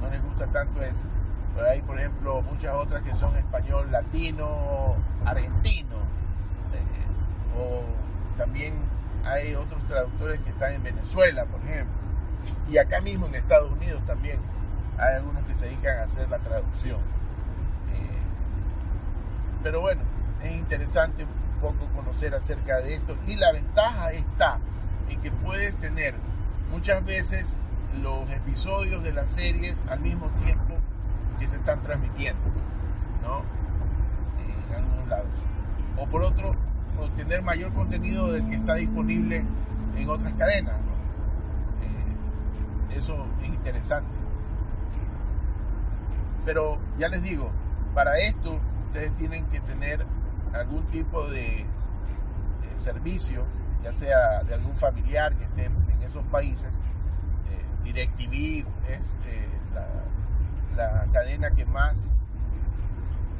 No 0.00 0.08
les 0.10 0.22
gusta 0.22 0.46
tanto 0.46 0.80
eso. 0.82 1.06
Pero 1.54 1.68
hay, 1.68 1.82
por 1.82 1.98
ejemplo, 1.98 2.42
muchas 2.42 2.74
otras 2.74 3.02
que 3.02 3.14
son 3.14 3.36
español 3.36 3.92
latino, 3.92 4.96
argentino. 5.24 5.96
Eh, 6.72 7.58
o 7.58 7.82
también 8.36 8.74
hay 9.24 9.54
otros 9.54 9.82
traductores 9.86 10.40
que 10.40 10.50
están 10.50 10.74
en 10.74 10.82
Venezuela, 10.82 11.44
por 11.46 11.60
ejemplo. 11.62 11.94
Y 12.70 12.78
acá 12.78 13.00
mismo 13.00 13.26
en 13.26 13.34
Estados 13.34 13.70
Unidos 13.72 14.02
también 14.06 14.38
hay 14.98 15.16
algunos 15.16 15.44
que 15.44 15.54
se 15.54 15.66
dedican 15.66 15.98
a 15.98 16.02
hacer 16.02 16.28
la 16.28 16.38
traducción. 16.38 17.00
Eh, 17.92 18.22
pero 19.62 19.80
bueno, 19.80 20.02
es 20.42 20.56
interesante 20.56 21.24
un 21.24 21.60
poco 21.60 21.86
conocer 21.94 22.34
acerca 22.34 22.78
de 22.80 22.94
esto 22.94 23.16
y 23.26 23.36
la 23.36 23.52
ventaja 23.52 24.12
está 24.12 24.58
en 25.08 25.20
que 25.20 25.30
puedes 25.30 25.76
tener 25.76 26.14
muchas 26.70 27.04
veces 27.04 27.56
los 28.02 28.28
episodios 28.30 29.02
de 29.02 29.12
las 29.12 29.30
series 29.30 29.76
al 29.88 30.00
mismo 30.00 30.28
tiempo 30.44 30.74
que 31.38 31.46
se 31.46 31.56
están 31.56 31.82
transmitiendo, 31.82 32.42
¿no? 33.22 33.42
En 34.42 34.74
algunos 34.74 35.08
lados. 35.08 35.32
O 35.96 36.06
por 36.06 36.22
otro, 36.22 36.54
obtener 37.24 37.42
mayor 37.42 37.72
contenido 37.72 38.32
del 38.32 38.46
que 38.50 38.56
está 38.56 38.74
disponible 38.74 39.44
en 39.96 40.10
otras 40.10 40.34
cadenas. 40.34 40.78
Eh, 41.80 42.96
eso 42.98 43.26
es 43.40 43.48
interesante. 43.48 44.10
Pero 46.44 46.78
ya 46.98 47.08
les 47.08 47.22
digo, 47.22 47.50
para 47.94 48.18
esto 48.18 48.60
ustedes 48.88 49.16
tienen 49.16 49.46
que 49.46 49.60
tener 49.60 50.04
algún 50.52 50.84
tipo 50.88 51.26
de, 51.30 51.64
servicio, 52.78 53.46
ya 53.82 53.92
sea 53.92 54.42
de 54.42 54.52
algún 54.52 54.76
familiar 54.76 55.34
que 55.36 55.44
esté 55.44 55.64
en 55.64 56.02
esos 56.02 56.24
países. 56.26 56.68
Eh, 57.50 57.84
DirecTV 57.84 58.66
es 58.90 59.20
eh, 59.26 59.48
la, 60.76 61.06
cadena 61.12 61.52
que 61.52 61.64
más 61.64 62.18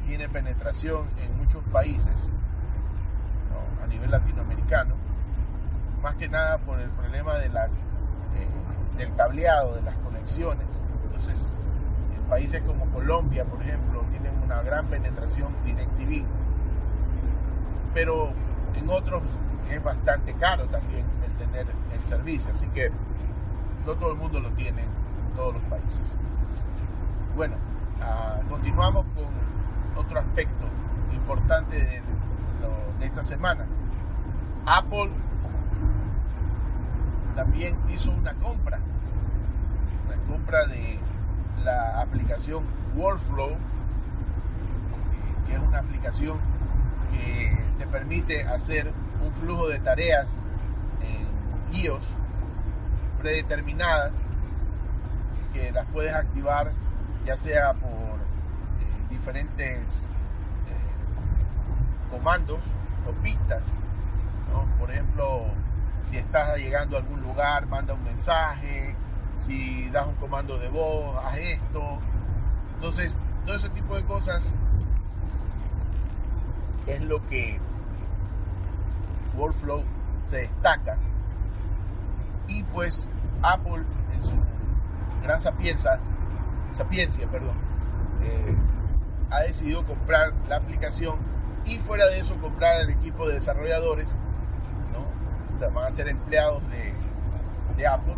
tiene 0.07 0.27
penetración 0.29 1.05
en 1.21 1.37
muchos 1.37 1.63
países 1.65 2.31
a 3.83 3.87
nivel 3.87 4.11
latinoamericano, 4.11 4.95
más 6.01 6.15
que 6.15 6.27
nada 6.29 6.57
por 6.59 6.79
el 6.79 6.89
problema 6.91 7.35
de 7.35 7.49
las, 7.49 7.71
eh, 7.73 8.47
del 8.97 9.15
cableado, 9.15 9.75
de 9.75 9.81
las 9.81 9.95
conexiones. 9.97 10.67
Entonces, 11.03 11.53
países 12.29 12.61
como 12.63 12.85
Colombia, 12.87 13.45
por 13.45 13.61
ejemplo, 13.61 14.03
tienen 14.09 14.33
una 14.43 14.61
gran 14.61 14.87
penetración 14.87 15.53
DirecTV, 15.63 16.25
pero 17.93 18.31
en 18.75 18.89
otros 18.89 19.23
es 19.69 19.83
bastante 19.83 20.33
caro 20.33 20.65
también 20.67 21.05
el 21.25 21.31
tener 21.33 21.67
el 21.93 22.05
servicio, 22.05 22.51
así 22.53 22.67
que 22.67 22.91
no 23.85 23.93
todo 23.93 24.11
el 24.11 24.17
mundo 24.17 24.39
lo 24.39 24.49
tiene 24.51 24.83
en 24.83 25.35
todos 25.35 25.53
los 25.53 25.63
países. 25.63 26.17
Bueno, 27.35 27.55
ah, 28.01 28.39
continuamos 28.49 29.05
con 29.15 30.03
otro 30.03 30.19
aspecto 30.19 30.65
importante 31.13 32.01
de, 32.61 32.99
de 32.99 33.05
esta 33.05 33.23
semana. 33.23 33.65
Apple 34.65 35.11
también 37.35 37.77
hizo 37.89 38.11
una 38.11 38.33
compra, 38.35 38.79
una 40.05 40.15
compra 40.27 40.65
de 40.67 40.99
la 41.63 42.01
aplicación 42.01 42.63
Workflow 42.95 43.57
que 45.45 45.53
es 45.53 45.59
una 45.59 45.79
aplicación 45.79 46.39
que 47.11 47.57
te 47.77 47.87
permite 47.87 48.43
hacer 48.47 48.91
un 49.23 49.31
flujo 49.33 49.67
de 49.67 49.79
tareas 49.79 50.41
en 51.01 51.75
iOS 51.77 52.03
predeterminadas 53.19 54.13
que 55.53 55.71
las 55.71 55.85
puedes 55.87 56.13
activar 56.13 56.71
ya 57.25 57.37
sea 57.37 57.73
por 57.73 57.91
eh, 57.91 59.07
diferentes 59.09 60.09
comandos 62.09 62.59
o 63.07 63.11
pistas. 63.21 63.63
Por 64.79 64.91
ejemplo, 64.91 65.45
si 66.03 66.17
estás 66.17 66.57
llegando 66.57 66.97
a 66.97 66.99
algún 66.99 67.21
lugar, 67.21 67.67
manda 67.67 67.93
un 67.93 68.03
mensaje, 68.03 68.95
si 69.35 69.89
das 69.89 70.07
un 70.07 70.15
comando 70.15 70.57
de 70.57 70.69
voz, 70.69 71.17
haz 71.23 71.37
esto. 71.37 71.99
Entonces, 72.75 73.17
todo 73.45 73.55
ese 73.55 73.69
tipo 73.69 73.95
de 73.95 74.05
cosas 74.05 74.53
es 76.87 77.01
lo 77.01 77.25
que 77.27 77.59
Workflow 79.35 79.83
se 80.27 80.37
destaca. 80.37 80.97
Y 82.47 82.63
pues 82.63 83.09
Apple 83.41 83.83
en 84.13 84.21
su 84.21 84.35
gran 85.23 85.39
sapiencia, 85.39 85.99
sapiencia 86.71 87.27
perdón, 87.29 87.55
eh, 88.21 88.55
ha 89.31 89.39
decidido 89.41 89.85
comprar 89.85 90.33
la 90.47 90.57
aplicación 90.57 91.34
y 91.65 91.77
fuera 91.79 92.05
de 92.07 92.19
eso 92.19 92.39
comprar 92.39 92.81
el 92.81 92.89
equipo 92.89 93.27
de 93.27 93.35
desarrolladores, 93.35 94.07
¿no? 94.93 95.69
van 95.71 95.91
a 95.91 95.95
ser 95.95 96.07
empleados 96.09 96.61
de, 96.69 96.93
de 97.77 97.87
Apple 97.87 98.15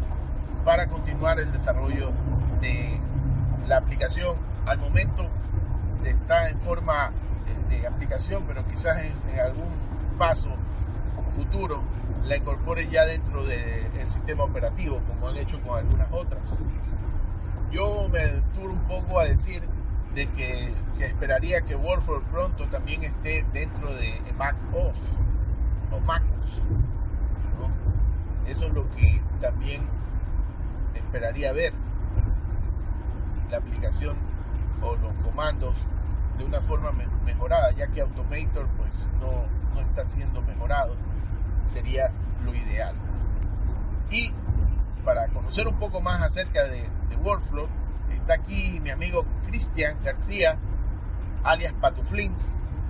para 0.66 0.88
continuar 0.88 1.39
el 1.39 1.51
desarrollo 1.51 2.12
de 2.60 3.00
la 3.68 3.77
aplicación. 3.77 4.36
Al 4.66 4.80
momento 4.80 5.30
está 6.04 6.50
en 6.50 6.58
forma 6.58 7.12
de, 7.70 7.88
aplicación, 7.88 8.44
pero 8.48 8.66
quizás 8.68 9.01
en, 9.01 9.39
algún 9.39 9.70
paso 10.18 10.50
futuro 11.36 11.82
la 12.25 12.36
incorpore 12.36 12.88
ya 12.89 13.06
dentro 13.06 13.46
del 13.46 14.10
sistema 14.10 14.44
operativo, 14.44 15.00
como 15.08 15.30
han 15.30 15.38
hecho 15.38 15.62
con 15.62 15.78
algunas 15.78 16.12
otras. 16.12 16.41
Yo 17.72 18.10
me 18.10 18.19
deturo 18.19 18.74
un 18.74 18.88
poco 18.88 19.19
a 19.19 19.26
decir 19.26 19.63
de 20.15 20.28
que, 20.32 20.74
esperaría 21.06 21.62
que 21.62 21.76
Workflow 21.76 22.24
pronto 22.24 22.68
también 22.68 23.04
esté 23.04 23.46
dentro 23.54 23.94
de 23.94 24.22
Mac 24.38 24.56
OS 24.74 24.98
o 25.92 26.00
MacOS. 26.00 26.62
Eso 28.48 28.68
es 28.68 28.74
lo 28.74 28.90
que 28.92 29.22
también 29.42 29.88
esperaría 30.96 31.52
ver. 31.52 31.74
La 33.50 33.58
aplicación 33.58 34.18
o 34.82 34.96
los 34.96 35.14
comandos 35.24 35.76
de 36.38 36.46
una 36.46 36.62
forma 36.62 36.92
mejorada, 37.26 37.72
ya 37.72 37.88
que 37.88 38.02
Automator 38.02 38.68
pues 38.78 39.10
no, 39.20 39.44
no 39.74 39.82
está 39.82 40.06
siendo 40.06 40.42
mejorado, 40.42 40.96
sería 41.66 42.12
lo 42.44 42.54
ideal. 42.54 42.96
Y 44.12 44.32
para 45.04 45.28
conocer 45.30 45.68
un 45.68 45.80
poco 45.80 46.02
más 46.02 46.22
acerca 46.22 46.64
de, 46.66 46.90
de 47.10 47.16
Workflow, 47.18 47.68
está 48.12 48.36
aquí 48.36 48.80
mi 48.82 48.90
amigo 48.90 49.26
Cristian 49.46 49.98
García, 50.04 50.58
alias 51.48 51.74
Patuflin, 51.74 52.36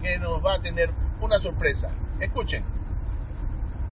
que 0.02 0.18
nos 0.20 0.44
va 0.44 0.56
a 0.56 0.62
tener 0.62 0.92
una 1.22 1.40
sorpresa. 1.40 1.92
Escuchen. 2.20 2.77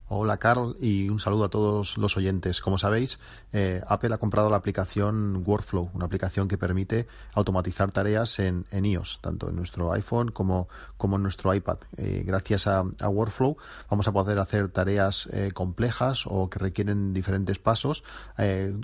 Hola 0.07 0.37
Carl 0.37 0.77
y 0.79 1.09
un 1.09 1.19
saludo 1.19 1.45
a 1.45 1.49
todos 1.49 1.97
los 1.97 2.15
oyentes. 2.15 2.61
Como 2.61 2.77
sabéis, 2.77 3.19
eh, 3.51 3.81
Apple 3.87 4.13
ha 4.13 4.19
comprado 4.19 4.51
la 4.51 4.57
aplicación 4.57 5.41
Workflow, 5.43 5.89
una 5.95 6.05
aplicación 6.05 6.47
que 6.47 6.59
permite 6.59 7.07
automatizar 7.33 7.91
tareas 7.91 8.37
en, 8.37 8.67
iOS, 8.71 9.17
tanto 9.23 9.49
en 9.49 9.55
nuestro 9.55 9.91
iPhone 9.93 10.29
como, 10.29 10.67
en 11.01 11.23
nuestro 11.23 11.55
iPad. 11.55 11.79
Eh, 11.97 12.21
gracias 12.23 12.67
a, 12.67 12.83
Workflow 12.83 13.57
vamos 13.89 14.07
a 14.07 14.11
poder 14.11 14.37
hacer 14.37 14.69
tareas 14.69 15.27
eh, 15.33 15.49
complejas 15.55 16.25
o 16.27 16.51
que 16.51 16.59
requieren 16.59 17.11
diferentes 17.11 17.57
pasos 17.57 18.03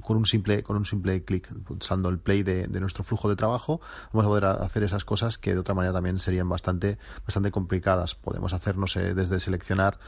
con 0.01 0.17
un 0.17 0.25
simple 0.25 0.63
con 0.63 0.75
un 0.75 0.85
simple 0.85 1.23
clic, 1.23 1.51
usando 1.69 2.09
el 2.09 2.17
play 2.17 2.41
de, 2.41 2.67
nuestro 2.79 3.03
flujo 3.03 3.29
de 3.29 3.35
trabajo. 3.35 3.79
Vamos 4.11 4.25
a 4.25 4.29
poder 4.29 4.45
hacer 4.45 4.81
esas 4.83 5.05
cosas 5.05 5.37
que 5.37 5.53
de 5.53 5.59
otra 5.59 5.75
manera 5.75 5.93
también 5.93 6.17
serían 6.17 6.49
bastante 6.49 6.97
bastante 7.25 7.51
complicadas. 7.51 8.15
Podemos 8.15 8.53
hacernos 8.53 8.95
desde 8.95 9.39
seleccionar 9.39 9.99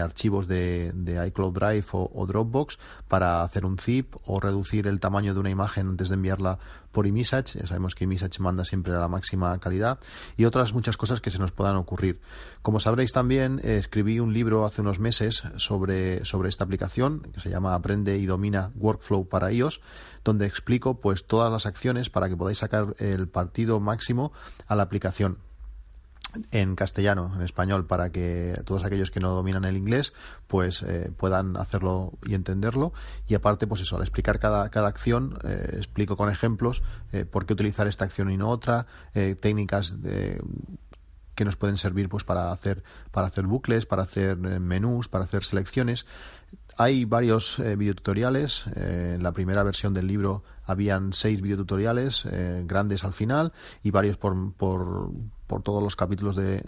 archivos 0.00 0.48
de 0.48 0.61
de, 0.62 1.26
iCloud 1.26 1.52
Drive 1.52 1.86
o, 1.92 2.26
Dropbox 2.26 2.78
para 3.08 3.42
hacer 3.42 3.64
un 3.64 3.78
zip 3.78 4.14
o 4.24 4.40
reducir 4.40 4.86
el 4.86 5.00
tamaño 5.00 5.34
de 5.34 5.40
una 5.40 5.50
imagen 5.50 5.88
antes 5.88 6.08
de 6.08 6.14
enviarla 6.14 6.58
por 6.90 7.06
eMessage. 7.06 7.58
Ya 7.58 7.66
sabemos 7.66 7.94
que 7.94 8.04
eMessage 8.04 8.40
manda 8.40 8.64
siempre 8.64 8.94
a 8.94 8.98
la 8.98 9.08
máxima 9.08 9.58
calidad 9.58 9.98
y 10.36 10.44
otras 10.44 10.72
muchas 10.74 10.96
cosas 10.96 11.20
que 11.20 11.30
se 11.30 11.38
nos 11.38 11.52
puedan 11.52 11.76
ocurrir. 11.76 12.20
Como 12.62 12.80
sabréis 12.80 13.12
también, 13.12 13.60
eh, 13.62 13.76
escribí 13.76 14.20
un 14.20 14.32
libro 14.32 14.64
hace 14.64 14.80
unos 14.80 14.98
meses 14.98 15.42
sobre, 15.56 16.24
sobre 16.24 16.48
esta 16.48 16.64
aplicación 16.64 17.20
que 17.32 17.40
se 17.40 17.50
llama 17.50 17.74
Aprende 17.74 18.18
y 18.18 18.26
domina 18.26 18.70
Workflow 18.76 19.28
para 19.28 19.52
iOS 19.52 19.80
donde 20.24 20.46
explico 20.46 21.00
pues 21.00 21.26
todas 21.26 21.52
las 21.52 21.66
acciones 21.66 22.10
para 22.10 22.28
que 22.28 22.36
podáis 22.36 22.58
sacar 22.58 22.94
el 22.98 23.28
partido 23.28 23.80
máximo 23.80 24.32
a 24.66 24.76
la 24.76 24.84
aplicación 24.84 25.38
en 26.50 26.74
castellano, 26.76 27.32
en 27.36 27.42
español, 27.42 27.86
para 27.86 28.10
que 28.10 28.60
todos 28.64 28.84
aquellos 28.84 29.10
que 29.10 29.20
no 29.20 29.30
dominan 29.30 29.64
el 29.64 29.76
inglés 29.76 30.12
pues 30.46 30.82
eh, 30.82 31.10
puedan 31.16 31.56
hacerlo 31.56 32.12
y 32.26 32.34
entenderlo. 32.34 32.92
Y 33.28 33.34
aparte, 33.34 33.66
pues 33.66 33.80
eso, 33.82 33.96
al 33.96 34.02
explicar 34.02 34.38
cada, 34.38 34.68
cada 34.70 34.88
acción, 34.88 35.38
eh, 35.44 35.74
explico 35.76 36.16
con 36.16 36.30
ejemplos 36.30 36.82
eh, 37.12 37.24
por 37.24 37.46
qué 37.46 37.52
utilizar 37.52 37.86
esta 37.86 38.04
acción 38.04 38.30
y 38.30 38.36
no 38.36 38.48
otra, 38.48 38.86
técnicas 39.40 39.94
que 41.34 41.44
nos 41.44 41.56
pueden 41.56 41.78
servir 41.78 42.08
pues 42.08 42.24
para 42.24 42.52
hacer 42.52 42.82
para 43.10 43.26
hacer 43.28 43.46
bucles, 43.46 43.86
para 43.86 44.02
hacer 44.02 44.36
menús, 44.36 45.08
para 45.08 45.24
hacer 45.24 45.44
selecciones. 45.44 46.06
Hay 46.76 47.04
varios 47.04 47.58
videotutoriales. 47.76 48.64
en 48.74 49.22
la 49.22 49.32
primera 49.32 49.62
versión 49.62 49.94
del 49.94 50.06
libro 50.06 50.44
habían 50.64 51.12
seis 51.12 51.40
videotutoriales 51.40 52.26
grandes 52.64 53.04
al 53.04 53.12
final 53.12 53.52
y 53.82 53.90
varios 53.90 54.16
por 54.16 55.12
por 55.52 55.62
todos 55.62 55.82
los 55.82 55.96
capítulos 55.96 56.34
de, 56.34 56.62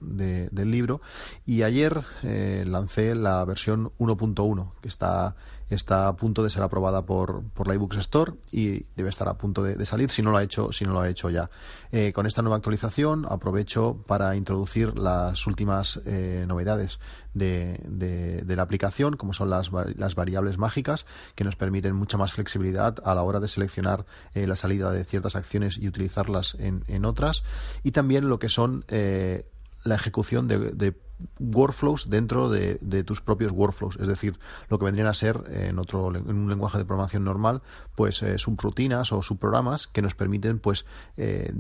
del 0.51 0.71
libro. 0.71 1.01
Y 1.47 1.63
ayer 1.63 2.03
eh, 2.23 2.65
lancé 2.67 3.15
la 3.15 3.43
versión 3.47 3.93
1.1, 3.99 4.73
que 4.83 4.89
está, 4.89 5.37
está 5.75 6.09
a 6.09 6.17
punto 6.17 6.43
de 6.43 6.51
ser 6.51 6.63
aprobada 6.63 7.03
por, 7.03 7.43
por 7.55 7.69
la 7.69 7.75
eBooks 7.75 7.99
Store 7.99 8.33
y 8.53 8.85
debe 8.97 9.09
estar 9.09 9.29
a 9.29 9.35
punto 9.35 9.63
de, 9.63 9.85
salir 9.87 10.11
si 10.11 10.23
no 10.23 10.31
lo 10.31 10.39
ha 10.39 10.43
hecho, 10.43 10.73
si 10.73 10.85
no 10.85 10.93
lo 10.93 11.01
ha 11.01 11.09
hecho 11.09 11.31
ya. 11.31 11.51
Eh, 11.93 12.13
con 12.13 12.27
esta 12.27 12.43
nueva 12.43 12.57
actualización 12.57 13.27
aprovecho 13.29 13.99
para 14.07 14.37
introducir 14.37 14.99
las 14.99 15.47
últimas 15.47 16.01
eh, 16.07 16.45
novedades 16.47 16.99
de, 17.35 17.81
de, 17.87 18.57
la 18.57 18.63
aplicación, 18.63 19.17
como 19.17 19.35
son 19.35 19.51
las, 19.51 19.71
las 19.97 20.15
variables 20.15 20.57
mágicas, 20.57 21.05
que 21.35 21.43
nos 21.43 21.57
permiten 21.57 21.95
mucha 21.95 22.17
más 22.17 22.33
flexibilidad 22.33 22.97
a 23.05 23.15
la 23.15 23.23
hora 23.23 23.41
de 23.41 23.49
seleccionar 23.49 24.07
la 24.35 24.55
salida 24.55 24.93
de 24.93 25.05
ciertas 25.05 25.35
acciones 25.35 25.77
y 25.79 25.89
utilizarlas 25.89 26.55
en, 26.61 26.85
en 26.87 27.05
otras. 27.05 27.43
Y 27.83 27.91
también 27.91 28.29
lo 28.29 28.39
que 28.39 28.49
son 28.49 28.85
eh, 28.89 29.47
la 29.85 29.97
ejecución 29.97 30.49
de, 30.49 30.95
workflows 31.39 32.09
dentro 32.09 32.49
de, 32.49 33.05
tus 33.05 33.21
propios 33.21 33.53
workflows, 33.53 33.97
es 34.01 34.09
decir, 34.09 34.39
lo 34.69 34.79
que 34.79 34.85
vendrían 34.85 35.09
a 35.09 35.15
ser 35.15 35.43
en 35.49 35.79
otro 35.79 36.15
en 36.15 36.29
un 36.29 36.49
lenguaje 36.49 36.79
de 36.79 36.85
programación 36.85 37.25
normal, 37.25 37.63
pues 37.95 38.23
eh, 38.23 38.39
subrutinas 38.39 39.13
o 39.13 39.23
subprogramas 39.23 39.87
que 39.87 40.03
nos 40.03 40.15
permiten 40.15 40.59
pues 40.59 40.85
eh, 41.17 41.53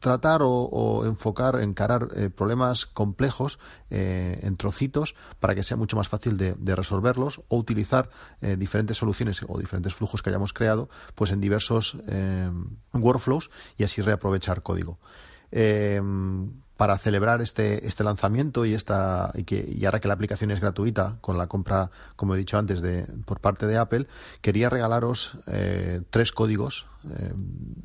tratar 0.00 0.42
o, 0.44 1.04
enfocar, 1.06 1.60
encarar 1.60 2.08
problemas 2.36 2.86
complejos 2.86 3.58
en 3.90 4.56
trocitos 4.56 5.16
para 5.40 5.56
que 5.56 5.64
sea 5.64 5.76
mucho 5.76 5.96
más 5.96 6.06
fácil 6.06 6.36
de, 6.36 6.54
resolverlos 6.76 7.40
o 7.48 7.56
utilizar 7.56 8.08
diferentes 8.40 8.96
soluciones 8.96 9.44
o 9.48 9.58
diferentes 9.58 9.94
flujos 9.94 10.22
que 10.22 10.30
hayamos 10.30 10.52
creado 10.52 10.88
pues 11.16 11.32
en 11.32 11.40
diversos 11.40 11.96
workflows 12.94 13.50
y 13.76 13.82
así 13.82 14.00
reaprovechar 14.00 14.62
código 14.62 15.00
para 16.78 16.96
celebrar 16.96 17.42
este, 17.42 17.88
este 17.88 18.04
lanzamiento 18.04 18.64
y 18.64 18.72
esta 18.72 19.32
y 19.34 19.42
que 19.42 19.68
y 19.68 19.84
ahora 19.84 19.98
que 19.98 20.06
la 20.06 20.14
aplicación 20.14 20.52
es 20.52 20.60
gratuita 20.60 21.18
con 21.20 21.36
la 21.36 21.48
compra 21.48 21.90
como 22.14 22.36
he 22.36 22.38
dicho 22.38 22.56
antes 22.56 22.80
de 22.80 23.04
por 23.26 23.40
parte 23.40 23.66
de 23.66 23.76
Apple 23.76 24.06
quería 24.42 24.70
regalaros 24.70 25.32
eh, 25.48 26.02
tres 26.10 26.30
códigos 26.30 26.86
eh, 27.10 27.32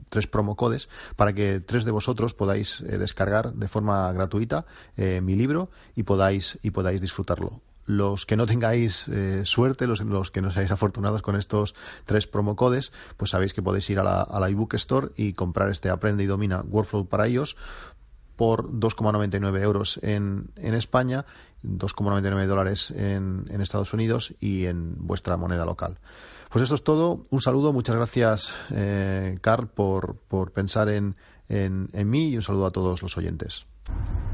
tres 0.10 0.27
promocodes 0.27 0.89
para 1.15 1.34
que 1.34 1.60
tres 1.60 1.86
de 1.86 1.91
vosotros 1.91 2.36
podáis 2.36 2.82
eh, 2.82 2.99
descargar 2.99 3.53
de 3.53 3.67
forma 3.67 4.13
gratuita 4.13 4.65
mi 4.95 5.36
libro 5.36 5.71
y 5.95 6.03
podáis 6.03 6.60
y 6.62 6.69
podáis 6.69 7.01
disfrutarlo. 7.01 7.62
Los 7.86 8.25
que 8.25 8.38
no 8.38 8.45
tengáis 8.45 9.10
suerte, 9.43 9.88
los, 9.88 10.01
los, 10.01 10.32
que 10.32 10.41
no 10.41 10.51
seáis 10.51 10.71
afortunados 10.71 11.21
con 11.21 11.36
estos 11.36 11.75
tres 12.06 12.27
promocodes, 12.27 12.93
pues 13.17 13.32
sabéis 13.32 13.53
que 13.53 13.62
podéis 13.62 13.89
ir 13.89 13.99
a 13.99 14.03
la, 14.03 14.21
a 14.21 14.39
la 14.39 14.49
iBook 14.49 14.75
Store 14.75 15.10
y 15.17 15.34
comprar 15.34 15.69
este 15.69 15.89
Aprende 15.89 16.23
y 16.23 16.27
Domina 16.27 16.62
Workflow 16.62 17.08
para 17.08 17.27
ellos 17.27 17.58
por 18.35 18.69
2,99 18.71 19.61
euros 19.61 19.99
en, 20.03 20.49
en 20.55 20.73
España, 20.73 21.25
2,99 21.63 22.45
dólares 22.45 22.91
en, 22.91 23.45
en 23.49 23.61
Estados 23.61 23.93
Unidos 23.93 24.33
y 24.39 24.65
en 24.65 24.95
vuestra 24.97 25.37
moneda 25.37 25.65
local. 25.65 25.99
Pues 26.49 26.65
eso 26.65 26.75
es 26.75 26.83
todo. 26.83 27.25
Un 27.31 27.41
saludo. 27.41 27.73
Muchas 27.73 27.95
gracias, 27.95 28.53
eh, 28.71 29.39
Carl, 29.41 29.67
por, 29.67 30.17
por 30.27 30.51
pensar 30.51 30.89
en, 30.89 31.15
en, 31.49 31.89
en 31.93 32.09
mí 32.09 32.29
y 32.29 32.35
un 32.35 32.43
saludo 32.43 32.67
a 32.67 32.71
todos 32.71 33.01
los 33.01 33.17
oyentes. 33.17 33.65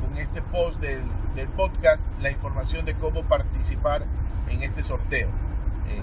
con 0.00 0.16
este 0.18 0.42
post 0.42 0.80
del, 0.80 1.02
del, 1.34 1.48
podcast 1.48 2.08
la 2.20 2.30
información 2.30 2.84
de 2.84 2.94
cómo 2.94 3.24
participar 3.24 4.04
en 4.48 4.62
este 4.62 4.82
sorteo. 4.82 5.28
Eh, 5.88 6.02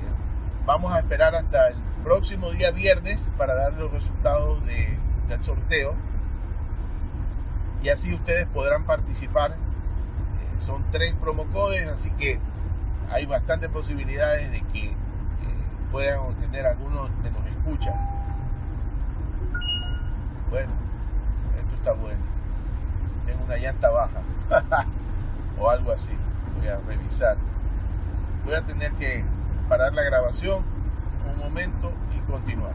vamos 0.66 0.92
a 0.94 1.00
esperar 1.00 1.36
hasta 1.36 1.70
el 1.70 1.78
próximo 2.04 2.52
día 2.52 2.72
viernes 2.72 3.30
para 3.38 3.56
dar 3.56 3.74
los 3.74 3.92
resultados 3.92 4.66
de, 4.66 4.98
del 5.28 5.44
sorteo 5.44 5.96
y 7.84 7.90
así 7.90 8.14
ustedes 8.14 8.48
podrán 8.48 8.86
participar. 8.86 9.52
Eh, 9.52 10.64
son 10.64 10.86
tres 10.92 11.14
promocodes, 11.16 11.88
así 11.88 12.12
que 12.12 12.40
hay 13.12 13.26
bastantes 13.26 13.70
posibilidades 13.70 14.52
de 14.52 14.62
que 14.74 14.86
eh, 14.88 14.96
puedan 15.92 16.20
obtener 16.20 16.66
algunos 16.66 17.10
de 17.24 17.32
los 17.32 17.46
escuchas. 17.46 17.96
Bueno, 20.50 20.72
esto 21.60 21.76
está 21.76 21.94
bueno. 21.94 22.22
Tengo 23.26 23.44
una 23.44 23.58
llanta 23.58 23.90
baja 23.90 24.22
o 25.60 25.70
algo 25.70 25.92
así. 25.92 26.12
Voy 26.58 26.68
a 26.68 26.78
revisar. 26.80 27.38
Voy 28.46 28.56
a 28.56 28.62
tener 28.62 28.94
que 28.94 29.24
parar 29.68 29.94
la 29.94 30.04
grabación 30.04 30.64
un 31.32 31.38
momento 31.38 31.92
y 32.16 32.32
continuar. 32.32 32.74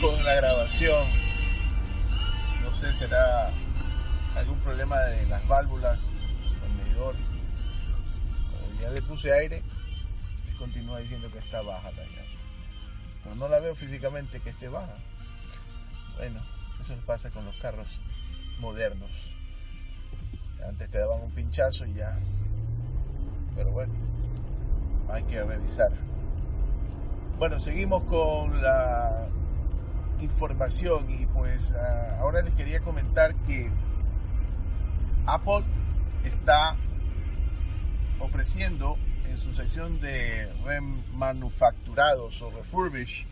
Con 0.00 0.24
la 0.24 0.34
grabación. 0.34 1.08
No 2.62 2.74
sé, 2.74 2.92
será 2.92 3.50
algún 4.36 4.58
problema 4.60 4.98
de 5.04 5.26
las 5.26 5.46
válvulas 5.48 6.12
del 6.60 6.72
medidor. 6.74 7.14
Ya 8.82 8.90
le 8.90 9.00
puse 9.00 9.32
aire 9.32 9.62
y 10.52 10.56
continúa 10.56 10.98
diciendo 11.00 11.30
que 11.32 11.38
está 11.38 11.62
baja 11.62 11.90
la 11.92 12.02
Pero 13.24 13.34
no 13.36 13.48
la 13.48 13.58
veo 13.58 13.74
físicamente 13.74 14.38
que 14.40 14.50
esté 14.50 14.68
baja. 14.68 14.96
Bueno, 16.18 16.42
eso 16.78 16.94
pasa 17.06 17.30
con 17.30 17.46
los 17.46 17.56
carros 17.56 17.88
modernos. 18.58 19.10
Antes 20.62 20.90
te 20.90 20.98
daban 20.98 21.22
un 21.22 21.30
pinchazo 21.30 21.86
y 21.86 21.94
ya. 21.94 22.18
Pero 23.56 23.72
bueno, 23.72 23.94
hay 25.10 25.22
que 25.24 25.42
revisar. 25.42 26.17
Bueno, 27.38 27.60
seguimos 27.60 28.02
con 28.02 28.60
la 28.60 29.28
información 30.20 31.08
y 31.08 31.24
pues 31.26 31.72
ah, 31.72 32.16
ahora 32.18 32.42
les 32.42 32.52
quería 32.54 32.80
comentar 32.80 33.32
que 33.46 33.70
Apple 35.24 35.64
está 36.24 36.76
ofreciendo 38.18 38.98
en 39.28 39.38
su 39.38 39.54
sección 39.54 40.00
de 40.00 40.52
remanufacturados 40.64 42.42
o 42.42 42.50
refurbish 42.50 43.24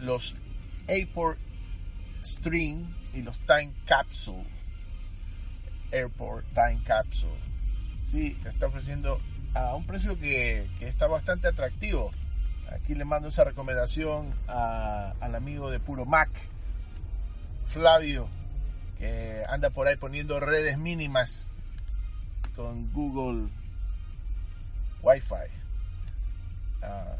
los 0.00 0.34
Airport 0.88 1.38
String 2.24 2.92
y 3.14 3.22
los 3.22 3.38
Time 3.46 3.72
Capsule. 3.86 4.48
Airport 5.92 6.44
Time 6.54 6.82
Capsule. 6.84 7.38
Sí, 8.02 8.36
está 8.44 8.66
ofreciendo 8.66 9.20
a 9.54 9.76
un 9.76 9.86
precio 9.86 10.18
que, 10.18 10.66
que 10.80 10.88
está 10.88 11.06
bastante 11.06 11.46
atractivo. 11.46 12.10
Aquí 12.74 12.94
le 12.94 13.04
mando 13.04 13.28
esa 13.28 13.44
recomendación 13.44 14.32
al 14.46 15.34
amigo 15.34 15.70
de 15.70 15.78
Puro 15.78 16.04
Mac, 16.04 16.30
Flavio, 17.66 18.28
que 18.98 19.44
anda 19.48 19.70
por 19.70 19.88
ahí 19.88 19.96
poniendo 19.96 20.40
redes 20.40 20.78
mínimas 20.78 21.48
con 22.56 22.92
Google 22.92 23.48
Wi-Fi. 25.02 25.50
Ah, 26.82 27.16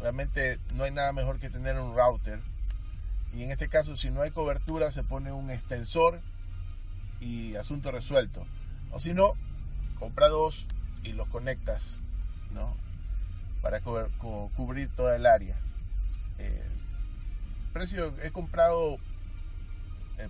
realmente 0.00 0.58
no 0.72 0.84
hay 0.84 0.90
nada 0.90 1.12
mejor 1.12 1.38
que 1.40 1.50
tener 1.50 1.78
un 1.78 1.96
router. 1.96 2.40
Y 3.34 3.42
en 3.42 3.50
este 3.50 3.68
caso, 3.68 3.96
si 3.96 4.10
no 4.10 4.22
hay 4.22 4.30
cobertura, 4.30 4.90
se 4.90 5.02
pone 5.02 5.32
un 5.32 5.50
extensor 5.50 6.20
y 7.20 7.56
asunto 7.56 7.90
resuelto. 7.90 8.46
O 8.92 9.00
si 9.00 9.14
no, 9.14 9.34
compra 9.98 10.28
dos 10.28 10.66
y 11.02 11.12
los 11.12 11.28
conectas. 11.28 11.98
¿no? 12.52 12.85
Para 13.66 13.80
cubrir 13.80 14.88
toda 14.94 15.16
el 15.16 15.26
área. 15.26 15.56
Eh, 16.38 16.62
precio 17.72 18.14
he 18.22 18.30
comprado 18.30 18.98
eh, 20.18 20.28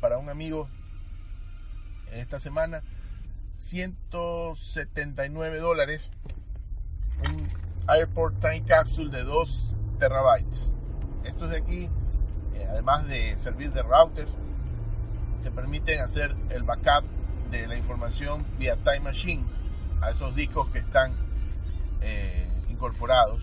para 0.00 0.18
un 0.18 0.28
amigo 0.28 0.68
esta 2.12 2.38
semana 2.38 2.84
179 3.58 5.58
dólares 5.58 6.12
un 7.28 7.48
Airport 7.88 8.38
Time 8.38 8.62
Capsule 8.64 9.10
de 9.10 9.24
2 9.24 9.74
terabytes. 9.98 10.76
Estos 11.24 11.50
de 11.50 11.56
aquí, 11.56 11.90
eh, 12.54 12.68
además 12.70 13.08
de 13.08 13.36
servir 13.36 13.72
de 13.72 13.82
routers, 13.82 14.30
te 15.42 15.50
permiten 15.50 16.02
hacer 16.02 16.36
el 16.50 16.62
backup 16.62 17.04
de 17.50 17.66
la 17.66 17.76
información 17.76 18.46
vía 18.60 18.76
Time 18.76 19.00
Machine 19.00 19.42
a 20.00 20.10
esos 20.10 20.36
discos 20.36 20.70
que 20.70 20.78
están 20.78 21.16
incorporados 22.74 23.42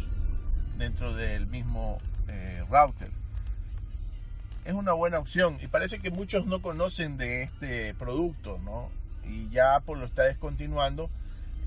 dentro 0.77 1.13
del 1.13 1.47
mismo 1.47 1.99
eh, 2.27 2.63
router. 2.69 3.09
Es 4.65 4.73
una 4.73 4.93
buena 4.93 5.19
opción 5.19 5.57
y 5.61 5.67
parece 5.67 5.99
que 5.99 6.11
muchos 6.11 6.45
no 6.45 6.61
conocen 6.61 7.17
de 7.17 7.43
este 7.43 7.93
producto, 7.95 8.59
¿no? 8.63 8.89
Y 9.23 9.49
ya 9.49 9.75
Apple 9.75 9.95
lo 9.95 10.05
está 10.05 10.23
descontinuando. 10.23 11.09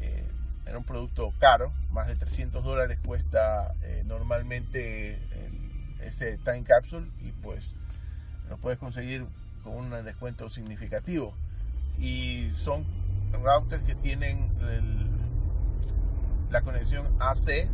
Eh, 0.01 0.25
era 0.67 0.79
un 0.79 0.85
producto 0.85 1.33
caro, 1.39 1.73
más 1.91 2.07
de 2.07 2.17
300 2.17 2.63
dólares 2.63 2.99
cuesta 3.05 3.75
normalmente 4.07 5.19
ese 6.01 6.39
Time 6.39 6.65
Capsule 6.65 7.07
y 7.21 7.33
pues 7.33 7.75
lo 8.49 8.57
puedes 8.59 8.79
conseguir 8.79 9.27
con 9.63 9.75
un 9.75 10.05
descuento 10.05 10.49
significativo. 10.49 11.35
Y 11.99 12.51
son 12.57 12.85
routers 13.33 13.83
que 13.85 13.95
tienen 13.95 14.51
el, 14.61 14.94
la 16.55 16.63
conexión 16.63 17.05
AC, 17.19 17.69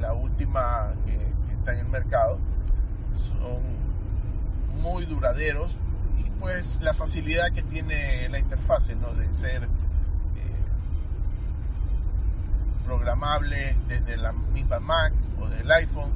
la 0.00 0.14
última 0.14 0.94
que, 1.04 1.18
está 1.52 1.74
en 1.74 1.80
el 1.80 1.88
mercado, 1.88 2.38
son 3.14 4.80
muy 4.80 5.04
duraderos 5.04 5.76
y 6.18 6.30
pues 6.40 6.80
la 6.80 6.94
facilidad 6.94 7.52
que 7.52 7.62
tiene 7.62 8.26
la 8.30 8.38
interfase, 8.38 8.96
¿no? 8.96 9.12
De 9.12 9.30
ser 9.34 9.64
eh, 9.64 9.68
programable 12.86 13.76
desde 13.86 14.16
la 14.16 14.32
misma 14.32 14.80
Mac 14.80 15.12
o 15.38 15.48
del 15.48 15.70
iPhone 15.70 16.12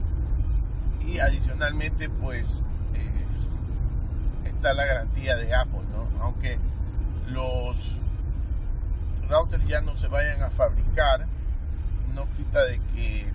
y 1.07 1.19
adicionalmente 1.19 2.09
pues 2.09 2.65
eh, 2.95 4.47
está 4.47 4.73
la 4.73 4.87
garantía 4.87 5.37
de 5.37 5.55
Apple, 5.55 5.83
¿no? 5.93 6.09
Aunque 6.23 6.59
los 7.29 7.99
routers 9.29 9.67
ya 9.67 9.83
no 9.83 9.99
se 9.99 10.09
vayan 10.09 10.43
a 10.43 10.49
fabricar, 10.49 11.27
no 12.15 12.27
quita 12.37 12.65
de 12.65 12.81
que 12.95 13.21
eh, 13.23 13.33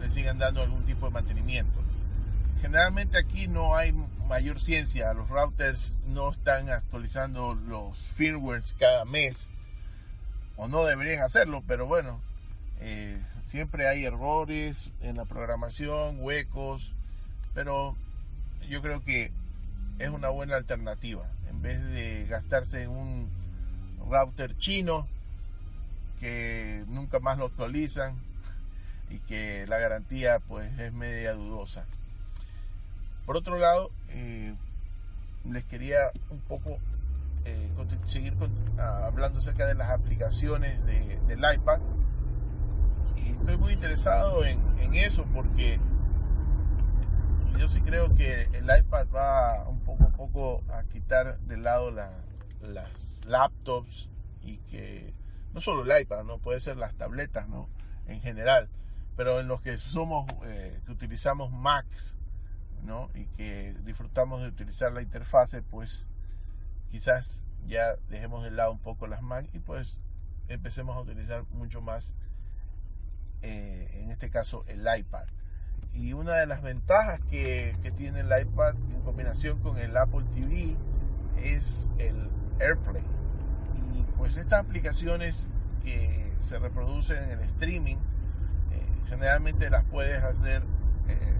le 0.00 0.10
sigan 0.10 0.38
dando 0.38 0.62
algún 0.62 0.84
tipo 0.84 1.06
de 1.06 1.12
mantenimiento. 1.12 1.80
Generalmente 2.60 3.18
aquí 3.18 3.46
no 3.46 3.76
hay 3.76 3.92
mayor 4.26 4.58
ciencia, 4.58 5.12
los 5.14 5.28
routers 5.28 5.96
no 6.06 6.30
están 6.30 6.68
actualizando 6.70 7.54
los 7.54 7.96
firmwares 7.98 8.74
cada 8.78 9.04
mes, 9.04 9.50
o 10.56 10.66
no 10.66 10.84
deberían 10.84 11.22
hacerlo, 11.22 11.62
pero 11.66 11.86
bueno, 11.86 12.20
eh, 12.80 13.20
siempre 13.46 13.88
hay 13.88 14.04
errores 14.04 14.90
en 15.00 15.16
la 15.16 15.24
programación, 15.24 16.18
huecos, 16.20 16.92
pero 17.54 17.96
yo 18.68 18.82
creo 18.82 19.04
que 19.04 19.30
es 19.98 20.10
una 20.10 20.28
buena 20.28 20.56
alternativa. 20.56 21.26
En 21.48 21.62
vez 21.62 21.82
de 21.84 22.26
gastarse 22.28 22.82
en 22.82 22.90
un 22.90 23.30
router 24.08 24.56
chino, 24.58 25.06
que 26.20 26.84
nunca 26.88 27.18
más 27.18 27.38
lo 27.38 27.46
actualizan. 27.46 28.16
y 29.10 29.20
que 29.20 29.66
la 29.66 29.78
garantía 29.78 30.38
pues 30.38 30.78
es 30.78 30.92
media 30.92 31.32
dudosa. 31.32 31.86
Por 33.24 33.36
otro 33.36 33.58
lado, 33.58 33.90
eh, 34.08 34.54
les 35.44 35.64
quería 35.64 36.10
un 36.30 36.40
poco 36.40 36.78
eh, 37.44 37.70
seguir 38.06 38.34
ah, 38.78 39.06
hablando 39.06 39.38
acerca 39.38 39.66
de 39.66 39.74
las 39.74 39.88
aplicaciones 39.90 40.84
del 40.84 41.38
iPad. 41.38 41.80
Y 43.16 43.30
estoy 43.30 43.56
muy 43.58 43.72
interesado 43.72 44.44
en, 44.44 44.58
eso 44.94 45.24
porque 45.34 45.78
yo 47.58 47.68
sí 47.68 47.80
creo 47.82 48.14
que 48.14 48.48
el 48.54 48.64
iPad 48.64 49.06
va 49.14 49.68
un 49.68 49.80
poco 49.80 50.04
a 50.04 50.10
poco 50.10 50.62
a 50.72 50.82
quitar 50.84 51.38
de 51.40 51.58
lado 51.58 51.90
las 51.90 53.20
laptops 53.26 54.08
y 54.42 54.56
que 54.70 55.12
no 55.58 55.62
solo 55.62 55.92
el 55.92 56.02
iPad, 56.02 56.22
no 56.22 56.38
puede 56.38 56.60
ser 56.60 56.76
las 56.76 56.94
tabletas, 56.94 57.48
¿no? 57.48 57.68
En 58.06 58.20
general, 58.20 58.68
pero 59.16 59.40
en 59.40 59.48
los 59.48 59.60
que 59.60 59.76
somos, 59.76 60.24
eh, 60.44 60.80
que 60.86 60.92
utilizamos 60.92 61.50
Macs, 61.50 62.16
¿no? 62.84 63.10
Y 63.12 63.26
que 63.26 63.74
disfrutamos 63.84 64.40
de 64.40 64.46
utilizar 64.46 64.92
la 64.92 65.02
interfase, 65.02 65.62
pues 65.62 66.08
quizás 66.92 67.42
ya 67.66 67.96
dejemos 68.08 68.44
de 68.44 68.52
lado 68.52 68.70
un 68.70 68.78
poco 68.78 69.08
las 69.08 69.20
Mac 69.20 69.48
y 69.52 69.58
pues 69.58 70.00
empecemos 70.46 70.96
a 70.96 71.00
utilizar 71.00 71.42
mucho 71.50 71.80
más, 71.80 72.14
eh, 73.42 73.90
en 73.94 74.12
este 74.12 74.30
caso, 74.30 74.64
el 74.68 74.86
iPad. 74.96 75.26
Y 75.92 76.12
una 76.12 76.36
de 76.36 76.46
las 76.46 76.62
ventajas 76.62 77.20
que, 77.28 77.76
que 77.82 77.90
tiene 77.90 78.20
el 78.20 78.26
iPad 78.26 78.76
en 78.76 79.00
combinación 79.02 79.58
con 79.58 79.76
el 79.78 79.96
Apple 79.96 80.24
TV 80.36 80.76
es 81.42 81.90
el 81.98 82.30
AirPlay. 82.60 83.17
Y 83.76 84.02
pues 84.16 84.36
estas 84.36 84.60
aplicaciones 84.60 85.46
que 85.82 86.32
se 86.38 86.58
reproducen 86.58 87.22
en 87.24 87.30
el 87.30 87.40
streaming, 87.40 87.96
eh, 87.96 88.86
generalmente 89.08 89.70
las 89.70 89.84
puedes 89.84 90.22
hacer 90.22 90.62
eh, 91.08 91.34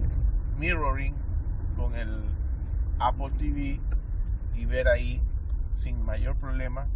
mirroring 0.57 1.15
con 1.75 1.95
el 1.95 2.23
Apple 2.99 3.31
TV 3.37 3.79
y 4.55 4.65
ver 4.65 4.87
ahí 4.87 5.21
sin 5.73 6.03
mayor 6.03 6.35
problema 6.35 6.87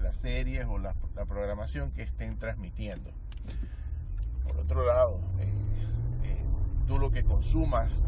las 0.00 0.16
series 0.16 0.66
o 0.66 0.78
la, 0.78 0.94
programación 1.28 1.92
que 1.92 2.02
estén 2.02 2.38
transmitiendo. 2.38 3.10
Por 4.44 4.58
otro 4.58 4.86
lado, 4.86 5.20
eh, 5.38 6.44
tú 6.86 6.98
lo 6.98 7.10
que 7.10 7.24
consumas 7.24 8.04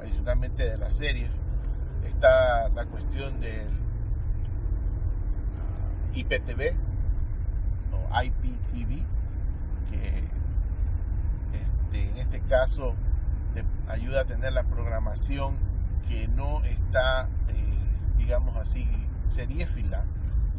adicionalmente 0.00 0.68
de 0.68 0.78
las 0.78 0.94
series, 0.94 1.30
está 2.06 2.68
la 2.70 2.86
cuestión 2.86 3.40
del 3.40 3.68
IPTV 6.14 6.74
o 7.92 8.22
IPTV, 8.22 9.02
que 9.90 10.24
este, 11.52 12.08
en 12.10 12.16
este 12.16 12.40
caso 12.42 12.94
te 13.54 13.64
ayuda 13.90 14.22
a 14.22 14.24
tener 14.24 14.52
la 14.52 14.64
programación 14.64 15.56
que 16.08 16.28
no 16.28 16.62
está, 16.64 17.28
eh, 17.48 18.18
digamos 18.18 18.56
así, 18.56 18.88
seriéfila, 19.28 20.04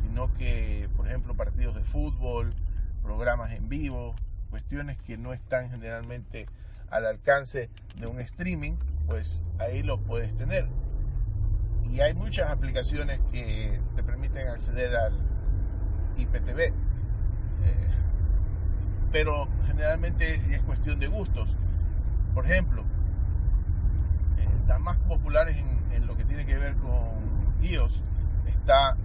sino 0.01 0.33
que, 0.33 0.89
por 0.95 1.07
ejemplo, 1.07 1.35
partidos 1.35 1.75
de 1.75 1.83
fútbol, 1.83 2.53
programas 3.01 3.51
en 3.51 3.69
vivo, 3.69 4.15
cuestiones 4.49 4.97
que 4.99 5.17
no 5.17 5.33
están 5.33 5.69
generalmente 5.69 6.47
al 6.89 7.05
alcance 7.05 7.69
de 7.97 8.07
un 8.07 8.19
streaming, 8.19 8.73
pues 9.07 9.43
ahí 9.59 9.83
lo 9.83 9.99
puedes 9.99 10.35
tener. 10.37 10.67
Y 11.89 12.01
hay 12.01 12.13
muchas 12.13 12.51
aplicaciones 12.51 13.19
que 13.31 13.81
te 13.95 14.03
permiten 14.03 14.47
acceder 14.47 14.95
al 14.95 15.30
IPTV. 16.17 16.59
Eh, 16.59 16.73
pero 19.11 19.47
generalmente 19.67 20.35
es 20.55 20.63
cuestión 20.63 20.99
de 20.99 21.07
gustos. 21.07 21.55
Por 22.33 22.45
ejemplo, 22.45 22.83
eh, 24.37 24.47
las 24.67 24.79
más 24.79 24.97
populares 24.99 25.57
en, 25.57 26.07
lo 26.07 26.17
que 26.17 26.25
tiene 26.25 26.45
que 26.45 26.57
ver 26.57 26.75
con 26.75 27.63
iOS 27.63 28.03
está 28.47 28.97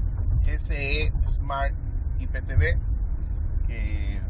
SE 0.56 1.12
Smart 1.28 1.74
IPTV, 2.18 2.78
que 3.66 4.20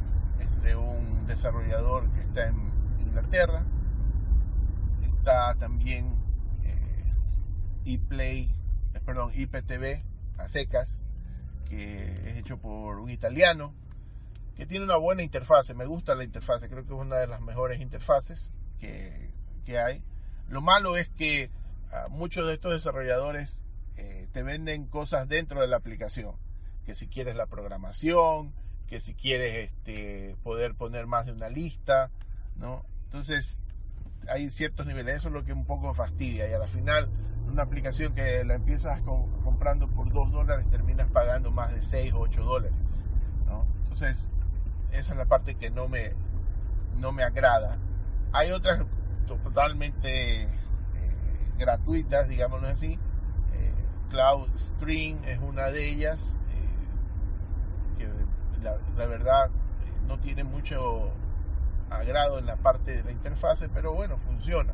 es 0.40 0.62
de 0.62 0.76
un 0.76 1.26
desarrollador 1.26 2.10
que 2.10 2.20
está 2.22 2.48
en 2.48 2.72
Inglaterra. 3.00 3.64
Está 5.02 5.54
también 5.56 6.16
eh, 6.64 7.12
iPlay, 7.84 8.52
eh, 8.94 9.00
perdón, 9.04 9.30
IPTV 9.34 10.02
a 10.38 10.48
secas, 10.48 10.98
que 11.68 12.28
es 12.28 12.36
hecho 12.36 12.58
por 12.58 13.00
un 13.00 13.10
italiano, 13.10 13.74
que 14.56 14.66
tiene 14.66 14.84
una 14.84 14.96
buena 14.96 15.22
interfase. 15.22 15.74
Me 15.74 15.86
gusta 15.86 16.14
la 16.14 16.24
interfase, 16.24 16.68
creo 16.68 16.84
que 16.86 16.94
es 16.94 17.00
una 17.00 17.16
de 17.16 17.26
las 17.26 17.40
mejores 17.40 17.80
interfaces 17.80 18.50
que, 18.78 19.30
que 19.64 19.78
hay. 19.78 20.02
Lo 20.48 20.60
malo 20.60 20.96
es 20.96 21.08
que 21.08 21.50
ah, 21.92 22.06
muchos 22.08 22.46
de 22.46 22.54
estos 22.54 22.72
desarrolladores 22.72 23.62
eh, 23.96 24.28
te 24.32 24.42
venden 24.42 24.86
cosas 24.86 25.28
dentro 25.28 25.60
de 25.60 25.68
la 25.68 25.76
aplicación. 25.76 26.36
Que 26.84 26.94
si 26.94 27.08
quieres 27.08 27.34
la 27.36 27.46
programación, 27.46 28.54
que 28.86 29.00
si 29.00 29.14
quieres 29.14 29.68
este, 29.68 30.36
poder 30.42 30.74
poner 30.74 31.06
más 31.06 31.26
de 31.26 31.32
una 31.32 31.48
lista, 31.48 32.10
¿no? 32.56 32.84
Entonces, 33.06 33.58
hay 34.28 34.50
ciertos 34.50 34.86
niveles. 34.86 35.16
Eso 35.18 35.28
es 35.28 35.34
lo 35.34 35.44
que 35.44 35.52
un 35.52 35.64
poco 35.64 35.92
fastidia. 35.94 36.48
Y 36.48 36.52
a 36.52 36.58
la 36.58 36.68
final, 36.68 37.08
una 37.48 37.62
aplicación 37.62 38.14
que 38.14 38.44
la 38.44 38.54
empiezas 38.54 39.00
comprando 39.44 39.88
por 39.88 40.12
2 40.12 40.32
dólares, 40.32 40.66
terminas 40.70 41.08
pagando 41.10 41.50
más 41.50 41.72
de 41.72 41.82
6 41.82 42.12
o 42.14 42.20
8 42.20 42.44
dólares. 42.44 42.76
Entonces, 43.82 44.30
esa 44.92 45.12
es 45.12 45.18
la 45.18 45.24
parte 45.24 45.54
que 45.54 45.70
no 45.70 45.88
me, 45.88 46.12
no 46.98 47.12
me 47.12 47.22
agrada. 47.22 47.78
Hay 48.32 48.50
otras 48.50 48.84
totalmente 49.26 50.42
eh, 50.42 50.48
gratuitas, 51.56 52.28
digámoslo 52.28 52.68
así, 52.68 52.98
Cloud 54.10 54.48
Stream 54.56 55.18
es 55.24 55.38
una 55.40 55.70
de 55.70 55.88
ellas, 55.88 56.34
eh, 57.98 57.98
que 57.98 58.62
la, 58.62 59.06
verdad 59.06 59.46
eh, 59.46 59.92
no 60.06 60.18
tiene 60.18 60.44
mucho 60.44 61.10
agrado 61.90 62.38
en 62.38 62.46
la 62.46 62.56
parte 62.56 62.96
de 62.96 63.04
la 63.04 63.12
interfase, 63.12 63.68
pero 63.68 63.92
bueno, 63.92 64.18
funciona. 64.18 64.72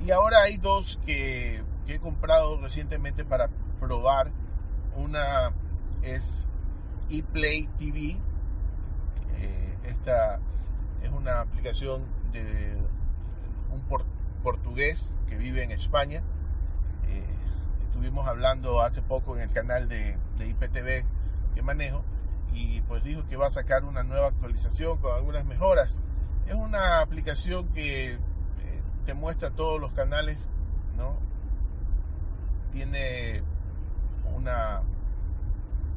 Y 0.00 0.10
ahora 0.10 0.42
hay 0.42 0.56
dos 0.56 1.00
que, 1.04 1.62
he 1.86 1.98
comprado 1.98 2.60
recientemente 2.60 3.24
para 3.24 3.48
probar. 3.80 4.30
Una 4.96 5.52
es 6.02 6.48
ePlay 7.10 7.68
TV. 7.78 8.16
esta 9.84 10.38
es 11.02 11.10
una 11.10 11.40
aplicación 11.40 12.04
de 12.32 12.76
un 13.70 13.82
portugués 14.42 15.10
que 15.28 15.36
vive 15.36 15.62
en 15.62 15.72
España 15.72 16.22
estuvimos 17.94 18.26
hablando 18.26 18.82
hace 18.82 19.02
poco 19.02 19.36
en 19.36 19.42
el 19.42 19.52
canal 19.52 19.88
de, 19.88 20.18
IPTV 20.40 21.06
que 21.54 21.62
manejo 21.62 22.04
y 22.52 22.80
pues 22.82 23.04
dijo 23.04 23.24
que 23.28 23.36
va 23.36 23.46
a 23.46 23.50
sacar 23.52 23.84
una 23.84 24.02
nueva 24.02 24.26
actualización 24.26 24.98
con 24.98 25.12
algunas 25.12 25.44
mejoras. 25.44 26.02
Es 26.48 26.54
una 26.54 27.00
aplicación 27.00 27.68
que 27.68 28.14
eh, 28.14 28.18
te 29.06 29.14
muestra 29.14 29.52
todos 29.52 29.80
los 29.80 29.92
canales, 29.92 30.48
¿no? 30.96 31.16
Tiene 32.74 33.42
una, 34.34 34.82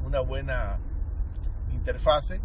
una 0.04 0.20
buena 0.20 0.78
interfase 1.72 2.36
eh, 2.36 2.40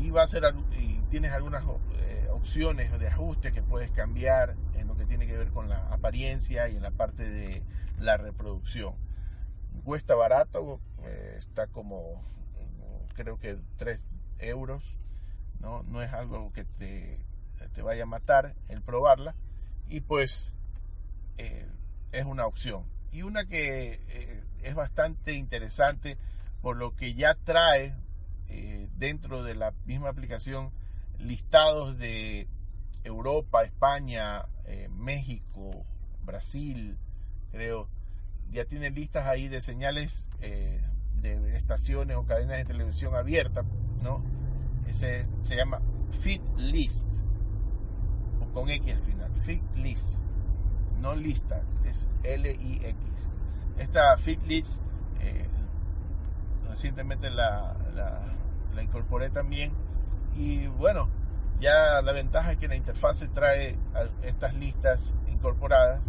y 0.00 0.10
va 0.10 0.22
a 0.22 0.26
ser 0.26 0.42
y 0.76 1.00
tienes 1.08 1.30
algunas 1.30 1.64
eh, 1.98 2.28
opciones 2.32 2.98
de 2.98 3.06
ajuste 3.06 3.52
que 3.52 3.62
puedes 3.62 3.92
cambiar 3.92 4.56
en 4.74 4.88
lo 4.88 4.96
que 4.96 5.06
tiene 5.06 5.28
que 5.28 5.36
ver 5.36 5.50
con 5.50 5.68
la 5.68 5.86
apariencia 5.92 6.68
y 6.68 6.76
en 6.76 6.82
la 6.82 6.90
parte 6.90 7.28
de 7.30 7.62
la 8.00 8.16
reproducción. 8.16 8.96
Cuesta 9.84 10.16
barato, 10.16 10.80
eh, 11.04 11.36
está 11.38 11.68
como 11.68 12.24
creo 13.14 13.38
que 13.38 13.56
3 13.76 14.00
euros, 14.40 14.84
¿no? 15.60 15.84
no 15.84 16.02
es 16.02 16.12
algo 16.12 16.52
que 16.52 16.64
te, 16.64 17.20
te 17.72 17.82
vaya 17.82 18.02
a 18.02 18.06
matar 18.06 18.56
el 18.68 18.82
probarla 18.82 19.36
y 19.88 20.00
pues 20.00 20.52
es 22.12 22.24
una 22.24 22.46
opción. 22.46 22.95
Y 23.12 23.22
una 23.22 23.46
que 23.46 24.00
eh, 24.08 24.42
es 24.62 24.74
bastante 24.74 25.32
interesante 25.32 26.18
por 26.62 26.76
lo 26.76 26.94
que 26.96 27.14
ya 27.14 27.34
trae 27.34 27.94
dentro 28.96 29.42
de 29.42 29.54
la 29.54 29.72
misma 29.84 30.08
aplicación 30.08 30.70
listados 31.18 31.98
de 31.98 32.48
Europa, 33.04 33.64
España, 33.64 34.46
México, 34.88 35.84
Brasil, 36.24 36.96
creo, 37.50 37.88
ya 38.50 38.64
tiene 38.64 38.90
listas 38.90 39.26
ahí 39.26 39.48
de 39.48 39.60
señales 39.60 40.28
eh, 40.40 40.80
de 41.20 41.56
estaciones 41.56 42.16
o 42.16 42.24
cadenas 42.24 42.58
de 42.58 42.64
televisión 42.64 43.14
abiertas, 43.14 43.64
¿no? 44.02 44.22
Ese 44.86 45.26
se 45.42 45.56
llama 45.56 45.80
Fit 46.20 46.42
List, 46.56 47.08
o 48.40 48.52
con 48.52 48.68
X 48.68 48.94
al 48.94 49.02
final, 49.02 49.32
Fit 49.42 49.62
List, 49.76 50.22
no 51.00 51.14
lista, 51.14 51.62
es 51.84 52.08
L-I-X. 52.22 53.30
Esta 53.78 54.16
Fit 54.16 54.42
List 54.46 54.82
eh, 55.20 55.48
recientemente 56.68 57.30
la, 57.30 57.76
la, 57.94 58.82
incorporé 58.82 59.30
también 59.30 59.72
y 60.34 60.66
bueno, 60.66 61.08
Ya 61.60 62.02
la 62.02 62.12
ventaja 62.12 62.52
es 62.52 62.58
que 62.58 62.68
la 62.68 62.76
interfase 62.76 63.28
trae 63.28 63.78
estas 64.22 64.54
listas 64.54 65.16
incorporadas. 65.26 66.02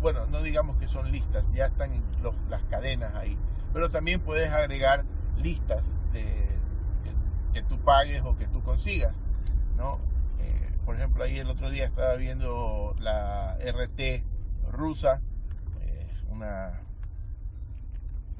Bueno, 0.00 0.26
no 0.26 0.42
digamos 0.42 0.76
que 0.76 0.86
son 0.86 1.10
listas, 1.10 1.52
ya 1.52 1.66
están 1.66 1.90
las 2.48 2.62
cadenas 2.64 3.14
ahí. 3.16 3.36
Pero 3.72 3.90
también 3.90 4.20
puedes 4.20 4.50
agregar 4.52 5.04
listas 5.36 5.90
de, 6.12 6.48
que, 7.52 7.62
tú 7.62 7.78
pagues 7.80 8.22
o 8.22 8.36
que 8.36 8.46
tú 8.46 8.62
consigas. 8.62 9.14
¿no? 9.76 9.98
Por 10.90 10.96
ejemplo, 10.96 11.22
ahí 11.22 11.38
el 11.38 11.48
otro 11.48 11.70
día 11.70 11.84
estaba 11.84 12.16
viendo 12.16 12.96
la 12.98 13.56
RT 13.60 14.24
rusa, 14.72 15.20
eh, 15.82 16.10
una 16.30 16.80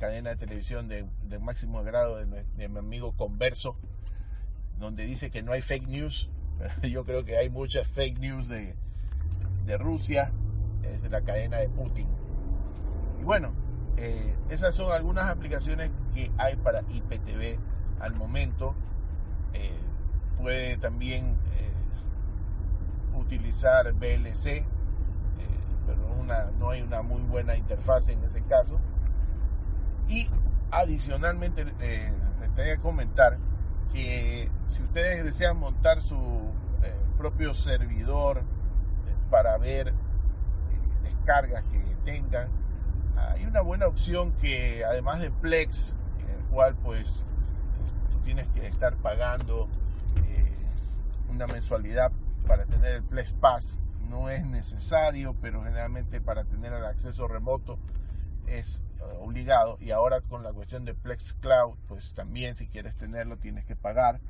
cadena 0.01 0.31
de 0.31 0.37
televisión 0.37 0.89
de, 0.89 1.07
máximo 1.39 1.85
grado 1.85 2.17
de, 2.17 2.45
de 2.57 2.69
mi 2.69 2.79
amigo 2.81 3.13
Converso 3.13 3.77
donde 4.81 5.05
dice 5.05 5.31
que 5.31 5.45
no 5.45 5.53
hay 5.53 5.63
fake 5.63 5.87
news. 5.87 6.29
Yo 6.83 7.05
creo 7.05 7.25
que 7.25 7.37
hay 7.37 7.51
muchas 7.51 7.87
fake 7.87 8.19
news 8.19 8.49
de, 8.49 8.75
de 9.65 9.79
Rusia, 9.79 10.33
es 10.83 11.09
la 11.09 11.21
cadena 11.21 11.59
de 11.59 11.69
Putin. 11.69 12.09
Y 13.21 13.23
bueno, 13.23 13.53
eh, 13.97 14.35
esas 14.49 14.75
son 14.75 14.91
algunas 14.91 15.29
aplicaciones 15.29 15.93
que 16.13 16.33
hay 16.37 16.57
para 16.57 16.81
IPTV 16.81 17.61
al 18.01 18.15
momento. 18.15 18.75
Eh, 19.53 19.79
puede 20.37 20.79
también 20.79 21.37
utilizar 23.31 23.93
VLC, 23.93 24.65
pero 25.87 26.07
una, 26.21 26.51
no 26.59 26.71
hay 26.71 26.83
una 26.83 27.03
muy 27.03 27.23
buena 27.23 27.57
interfaz 27.57 28.09
en 28.09 28.23
ese 28.25 28.43
caso. 28.43 28.81
Y 30.09 30.29
adicionalmente, 30.73 31.65
les 31.65 31.75
tengo 32.55 32.75
que 32.75 32.79
comentar 32.81 33.39
que 33.93 34.51
si 34.67 34.83
ustedes 34.83 35.25
desean 35.25 35.59
montar 35.59 36.01
su 36.01 36.17
eh, 36.83 36.95
propio 37.19 37.55
servidor 37.55 38.39
eh, 38.39 39.15
para 39.31 39.57
ver 39.59 39.89
eh, 39.89 39.93
descargas 41.05 41.63
que 41.65 41.79
tengan, 42.05 42.49
hay 43.17 43.45
una 43.45 43.61
buena 43.61 43.87
opción 43.87 44.33
que 44.41 44.85
además 44.85 45.21
de 45.21 45.31
Plex, 45.31 45.95
en 46.21 46.31
el 46.31 46.45
cual 46.47 46.75
pues 46.77 47.25
tú 48.11 48.19
tienes 48.21 48.49
que 48.49 48.67
estar 48.67 48.97
pagando 48.97 49.69
una 51.29 51.47
mensualidad 51.47 52.11
para 52.51 52.67
tener 52.67 52.97
el 52.97 53.05
Plex 53.05 53.33
Pass, 53.35 53.79
no 54.09 54.29
es 54.29 54.45
necesario, 54.45 55.37
pero 55.41 55.63
generalmente 55.63 56.21
para 56.21 56.43
tener 56.43 56.73
el 56.73 56.85
acceso 56.85 57.29
remoto 57.29 57.79
es 58.49 58.83
eh, 58.99 59.03
obligado 59.21 59.79
y 59.81 59.93
ahora 59.93 60.21
con 60.21 60.43
la 60.43 60.53
cuestión 60.53 60.85
de 60.85 60.93
Plex 60.93 61.35
Cloud, 61.35 61.79
pues 61.87 62.13
también 62.13 62.57
si 62.57 62.67
quieres 62.67 62.97
tenerlo 62.97 63.37
tienes 63.37 63.65
que 63.67 63.77
pagar. 63.77 64.21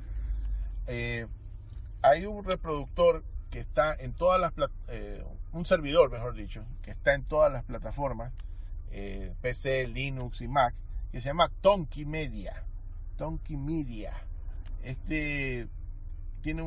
Eh, 0.85 1.25
hay 2.03 2.27
un 2.27 2.43
reproductor 2.43 3.23
que 3.49 3.59
está 3.59 3.95
en 3.95 4.13
todas 4.13 4.39
las 4.39 4.53
eh, 4.89 5.25
un 5.51 5.65
servidor, 5.65 6.11
mejor 6.11 6.35
dicho, 6.35 6.63
que 6.83 6.91
está 6.91 7.15
en 7.15 7.23
todas 7.23 7.51
las 7.51 7.63
plataformas, 7.63 8.33
PC, 9.41 9.87
Linux 9.87 10.41
y 10.41 10.47
Mac, 10.47 10.75
que 11.11 11.21
se 11.21 11.29
llama 11.29 11.49
Tonki 11.61 12.05
Media. 12.05 12.65
Tonki 13.17 13.57
Media. 13.57 14.13
Este 14.83 15.67
tiene 16.43 16.61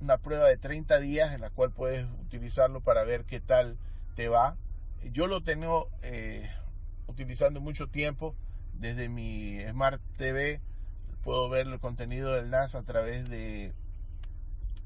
una 0.00 0.18
prueba 0.18 0.48
de 0.48 0.56
30 0.56 0.98
días 1.00 1.34
en 1.34 1.40
la 1.40 1.50
cual 1.50 1.72
puedes 1.72 2.06
utilizarlo 2.20 2.80
para 2.80 3.04
ver 3.04 3.24
qué 3.24 3.40
tal 3.40 3.78
te 4.14 4.28
va. 4.28 4.56
Yo 5.12 5.26
lo 5.26 5.42
tengo 5.42 5.88
utilizando 7.06 7.60
mucho 7.60 7.88
tiempo 7.88 8.34
desde 8.74 9.08
mi 9.08 9.60
Smart 9.68 10.00
TV. 10.16 10.60
Puedo 11.22 11.48
ver 11.48 11.66
el 11.66 11.80
contenido 11.80 12.32
del 12.32 12.50
NAS 12.50 12.74
a 12.74 12.82
través 12.82 13.28
de, 13.28 13.74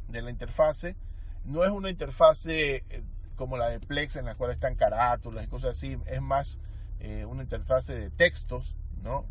de 0.09 0.23
la 0.23 0.31
interfase. 0.31 0.97
No 1.45 1.65
es 1.65 1.71
una 1.71 1.91
interfase 1.91 2.85
eh, 2.89 3.03
como 3.37 3.57
la 3.57 3.69
de 3.69 3.81
Plex 3.81 4.17
en 4.17 4.27
la 4.27 4.35
cual 4.35 4.53
están 4.53 4.77
carátulas 4.77 5.45
y 5.45 5.49
cosas 5.49 5.73
así. 5.73 5.99
Es 6.07 6.23
más 6.23 6.61
eh, 7.01 7.25
una 7.27 7.43
interfase 7.43 7.95
de 7.95 8.11
textos, 8.11 8.77
¿no? 9.03 9.27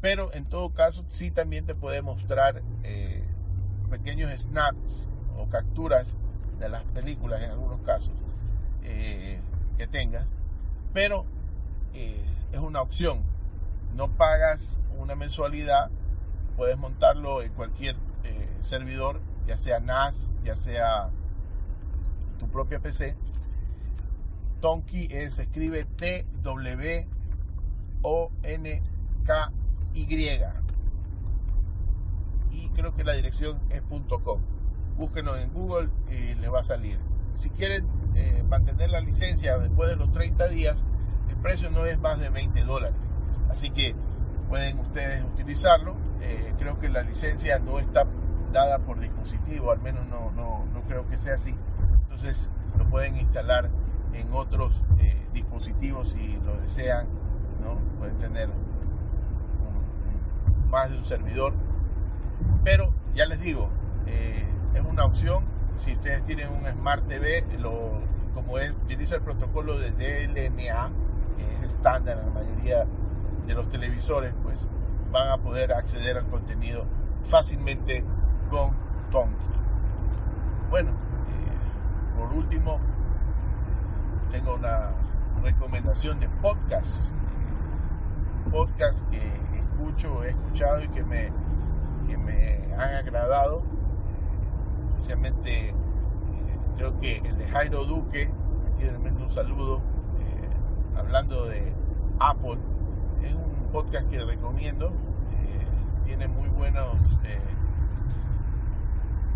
Pero 0.00 0.32
en 0.34 0.44
todo 0.46 0.74
caso 0.74 1.04
sí 1.08 1.30
también 1.30 1.64
te 1.64 1.74
puede 1.74 2.02
mostrar 2.02 2.62
eh, 2.82 3.24
pequeños 3.90 4.30
snaps 4.38 5.08
o 5.36 5.48
capturas 5.48 6.16
de 6.58 6.68
las 6.68 6.84
películas 6.84 7.42
en 7.42 7.50
algunos 7.50 7.80
casos 7.82 8.12
que 8.82 9.86
tengas. 9.90 10.26
Pero 10.92 11.24
es 11.92 12.60
una 12.60 12.80
opción. 12.80 13.22
No 13.94 14.16
pagas 14.16 14.80
una 14.98 15.14
mensualidad, 15.14 15.90
puedes 16.56 16.78
montarlo 16.78 17.42
en 17.42 17.52
cualquier 17.52 17.96
eh, 18.24 18.48
servidor, 18.62 19.20
ya 19.46 19.56
sea 19.56 19.80
NAS, 19.80 20.32
ya 20.42 20.56
sea 20.56 21.10
tu 22.38 22.48
propia 22.48 22.80
PC. 22.80 23.16
Tonki 24.60 25.08
se 25.30 25.42
escribe 25.42 25.84
T-W-O-N-K-Y. 25.84 27.08
Y 32.50 32.68
creo 32.70 32.94
que 32.94 33.04
la 33.04 33.12
dirección 33.12 33.60
es 33.70 33.82
.com. 34.22 34.40
Búsquenlo 34.96 35.36
en 35.36 35.52
Google 35.52 35.88
y 36.10 36.34
les 36.34 36.52
va 36.52 36.60
a 36.60 36.64
salir. 36.64 36.98
Si 37.34 37.50
quieren 37.50 37.86
eh, 38.14 38.44
mantener 38.48 38.90
la 38.90 39.00
licencia 39.00 39.58
después 39.58 39.90
de 39.90 39.96
los 39.96 40.12
30 40.12 40.48
días, 40.48 40.76
precio 41.44 41.68
no 41.68 41.84
es 41.84 42.00
más 42.00 42.18
de 42.18 42.30
20 42.30 42.64
dólares. 42.64 42.96
Así 43.50 43.70
que 43.70 43.94
pueden 44.48 44.78
ustedes 44.78 45.22
utilizarlo. 45.22 45.94
Eh, 46.22 46.54
creo 46.58 46.80
que 46.80 46.88
la 46.88 47.02
licencia 47.02 47.58
no 47.58 47.78
está 47.78 48.06
dada 48.50 48.78
por 48.78 48.98
dispositivo, 48.98 49.70
al 49.70 49.80
menos 49.80 50.06
no, 50.06 50.32
no, 50.32 50.64
no 50.72 50.82
creo 50.88 51.06
que 51.06 51.18
sea 51.18 51.34
así. 51.34 51.54
Entonces 52.00 52.50
lo 52.78 52.88
pueden 52.88 53.18
instalar 53.18 53.68
en 54.14 54.32
otros 54.32 54.82
eh, 54.98 55.26
dispositivos 55.34 56.12
si 56.12 56.38
lo 56.46 56.56
desean. 56.56 57.08
¿no? 57.62 57.78
Pueden 57.98 58.16
tener 58.16 58.48
más 60.70 60.90
de 60.90 60.96
un 60.96 61.04
servidor. 61.04 61.52
Pero 62.64 62.94
ya 63.14 63.26
les 63.26 63.38
digo, 63.40 63.68
es 64.74 64.82
una 64.84 65.04
opción. 65.04 65.44
Si 65.78 65.92
ustedes 65.92 66.24
tienen 66.24 66.48
un 66.50 66.66
Smart 66.66 67.06
TV, 67.06 67.44
lo, 67.58 68.00
como 68.34 68.58
es, 68.58 68.72
utiliza 68.72 69.16
el 69.16 69.22
protocolo 69.22 69.78
de 69.78 69.90
DLNA, 69.92 70.90
es 71.38 71.66
estándar 71.66 72.18
en 72.18 72.26
la 72.26 72.32
mayoría 72.32 72.86
de 73.46 73.54
los 73.54 73.68
televisores, 73.68 74.34
pues 74.42 74.58
van 75.10 75.30
a 75.30 75.38
poder 75.38 75.72
acceder 75.72 76.18
al 76.18 76.26
contenido 76.26 76.86
fácilmente 77.24 78.04
con 78.50 78.72
Tonki. 79.10 79.44
Bueno, 80.70 80.90
eh, 80.90 82.18
por 82.18 82.32
último, 82.32 82.80
tengo 84.30 84.54
una 84.54 84.90
recomendación 85.42 86.20
de 86.20 86.28
podcast. 86.28 87.10
Podcast 88.50 89.08
que 89.08 89.20
escucho, 89.58 90.24
he 90.24 90.30
escuchado 90.30 90.82
y 90.82 90.88
que 90.88 91.04
me, 91.04 91.30
que 92.06 92.16
me 92.16 92.74
han 92.74 92.94
agradado. 92.94 93.62
Especialmente, 95.04 95.68
eh, 95.68 95.74
creo 96.78 96.98
que 96.98 97.18
el 97.18 97.36
de 97.36 97.46
Jairo 97.48 97.84
Duque, 97.84 98.30
aquí 98.72 98.84
les 98.84 98.98
mando 98.98 99.24
un 99.24 99.28
saludo, 99.28 99.82
hablando 100.96 101.44
de 101.44 101.74
Apple. 102.18 102.58
Es 103.22 103.34
un 103.34 103.68
podcast 103.70 104.08
que 104.08 104.24
recomiendo. 104.24 104.88
Eh, 104.88 105.66
tiene 106.06 106.26
muy 106.26 106.48
buenos 106.48 107.18
eh, 107.24 107.38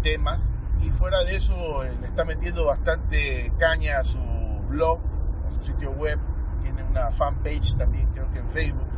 temas. 0.02 0.54
Y 0.80 0.88
fuera 0.88 1.22
de 1.24 1.36
eso, 1.36 1.84
eh, 1.84 1.94
le 2.00 2.06
está 2.06 2.24
metiendo 2.24 2.64
bastante 2.64 3.52
caña 3.58 3.98
a 3.98 4.04
su 4.04 4.18
blog, 4.68 5.00
a 5.48 5.52
su 5.52 5.64
sitio 5.64 5.90
web. 5.90 6.18
Tiene 6.62 6.82
una 6.82 7.10
fanpage 7.10 7.76
también, 7.76 8.08
creo 8.14 8.32
que 8.32 8.38
en 8.38 8.48
Facebook. 8.48 8.88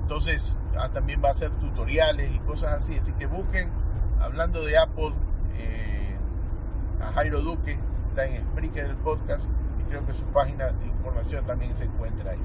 entonces, 0.00 0.58
ah, 0.78 0.88
también 0.88 1.22
va 1.22 1.28
a 1.28 1.30
hacer 1.32 1.50
tutoriales 1.58 2.30
y 2.34 2.38
cosas 2.38 2.72
así. 2.72 2.96
Así 2.96 3.12
que 3.12 3.26
busquen, 3.26 3.70
hablando 4.18 4.64
de 4.64 4.78
Apple, 4.78 5.12
a 7.00 7.12
Jairo 7.12 7.40
Duque, 7.40 7.78
está 8.10 8.26
en 8.26 8.42
Spreaker 8.42 8.84
el 8.84 8.96
podcast 8.96 9.48
creo 9.92 10.06
que 10.06 10.14
su 10.14 10.24
página 10.24 10.70
de 10.70 10.86
información 10.86 11.44
también 11.44 11.76
se 11.76 11.84
encuentra 11.84 12.30
ahí. 12.30 12.40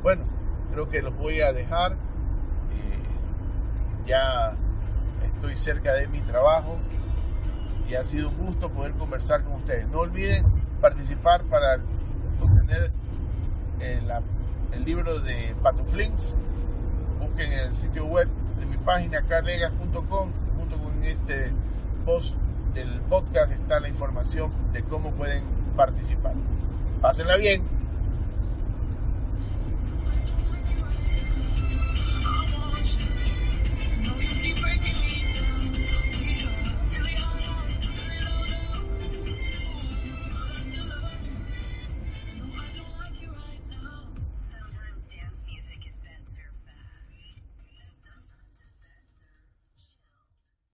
Bueno, 0.00 0.24
creo 0.70 0.88
que 0.88 1.02
los 1.02 1.16
voy 1.16 1.40
a 1.40 1.52
dejar. 1.52 1.92
Eh, 1.92 1.96
ya 4.06 4.54
estoy 5.34 5.56
cerca 5.56 5.92
de 5.94 6.06
mi 6.06 6.20
trabajo 6.20 6.78
y 7.88 7.96
ha 7.96 8.04
sido 8.04 8.28
un 8.28 8.36
gusto 8.36 8.70
poder 8.70 8.92
conversar 8.92 9.42
con 9.42 9.54
ustedes. 9.54 9.88
No 9.88 10.00
olviden 10.00 10.46
participar 10.80 11.42
para 11.44 11.80
obtener 12.40 12.92
el, 13.80 14.04
el 14.72 14.84
libro 14.84 15.18
de 15.18 15.56
Patuflinks. 15.60 16.36
Busquen 17.18 17.52
el 17.52 17.74
sitio 17.74 18.06
web 18.06 18.28
de 18.60 18.66
mi 18.66 18.76
página 18.76 19.22
carlegas.com 19.22 20.30
junto 20.56 20.78
con 20.78 21.02
este 21.02 21.52
del 22.72 23.00
podcast 23.10 23.52
está 23.52 23.80
la 23.80 23.88
información 23.88 24.50
de 24.72 24.82
cómo 24.82 25.10
pueden 25.10 25.44
participar. 25.76 26.32
Pásenla 27.02 27.36
bien. 27.36 27.77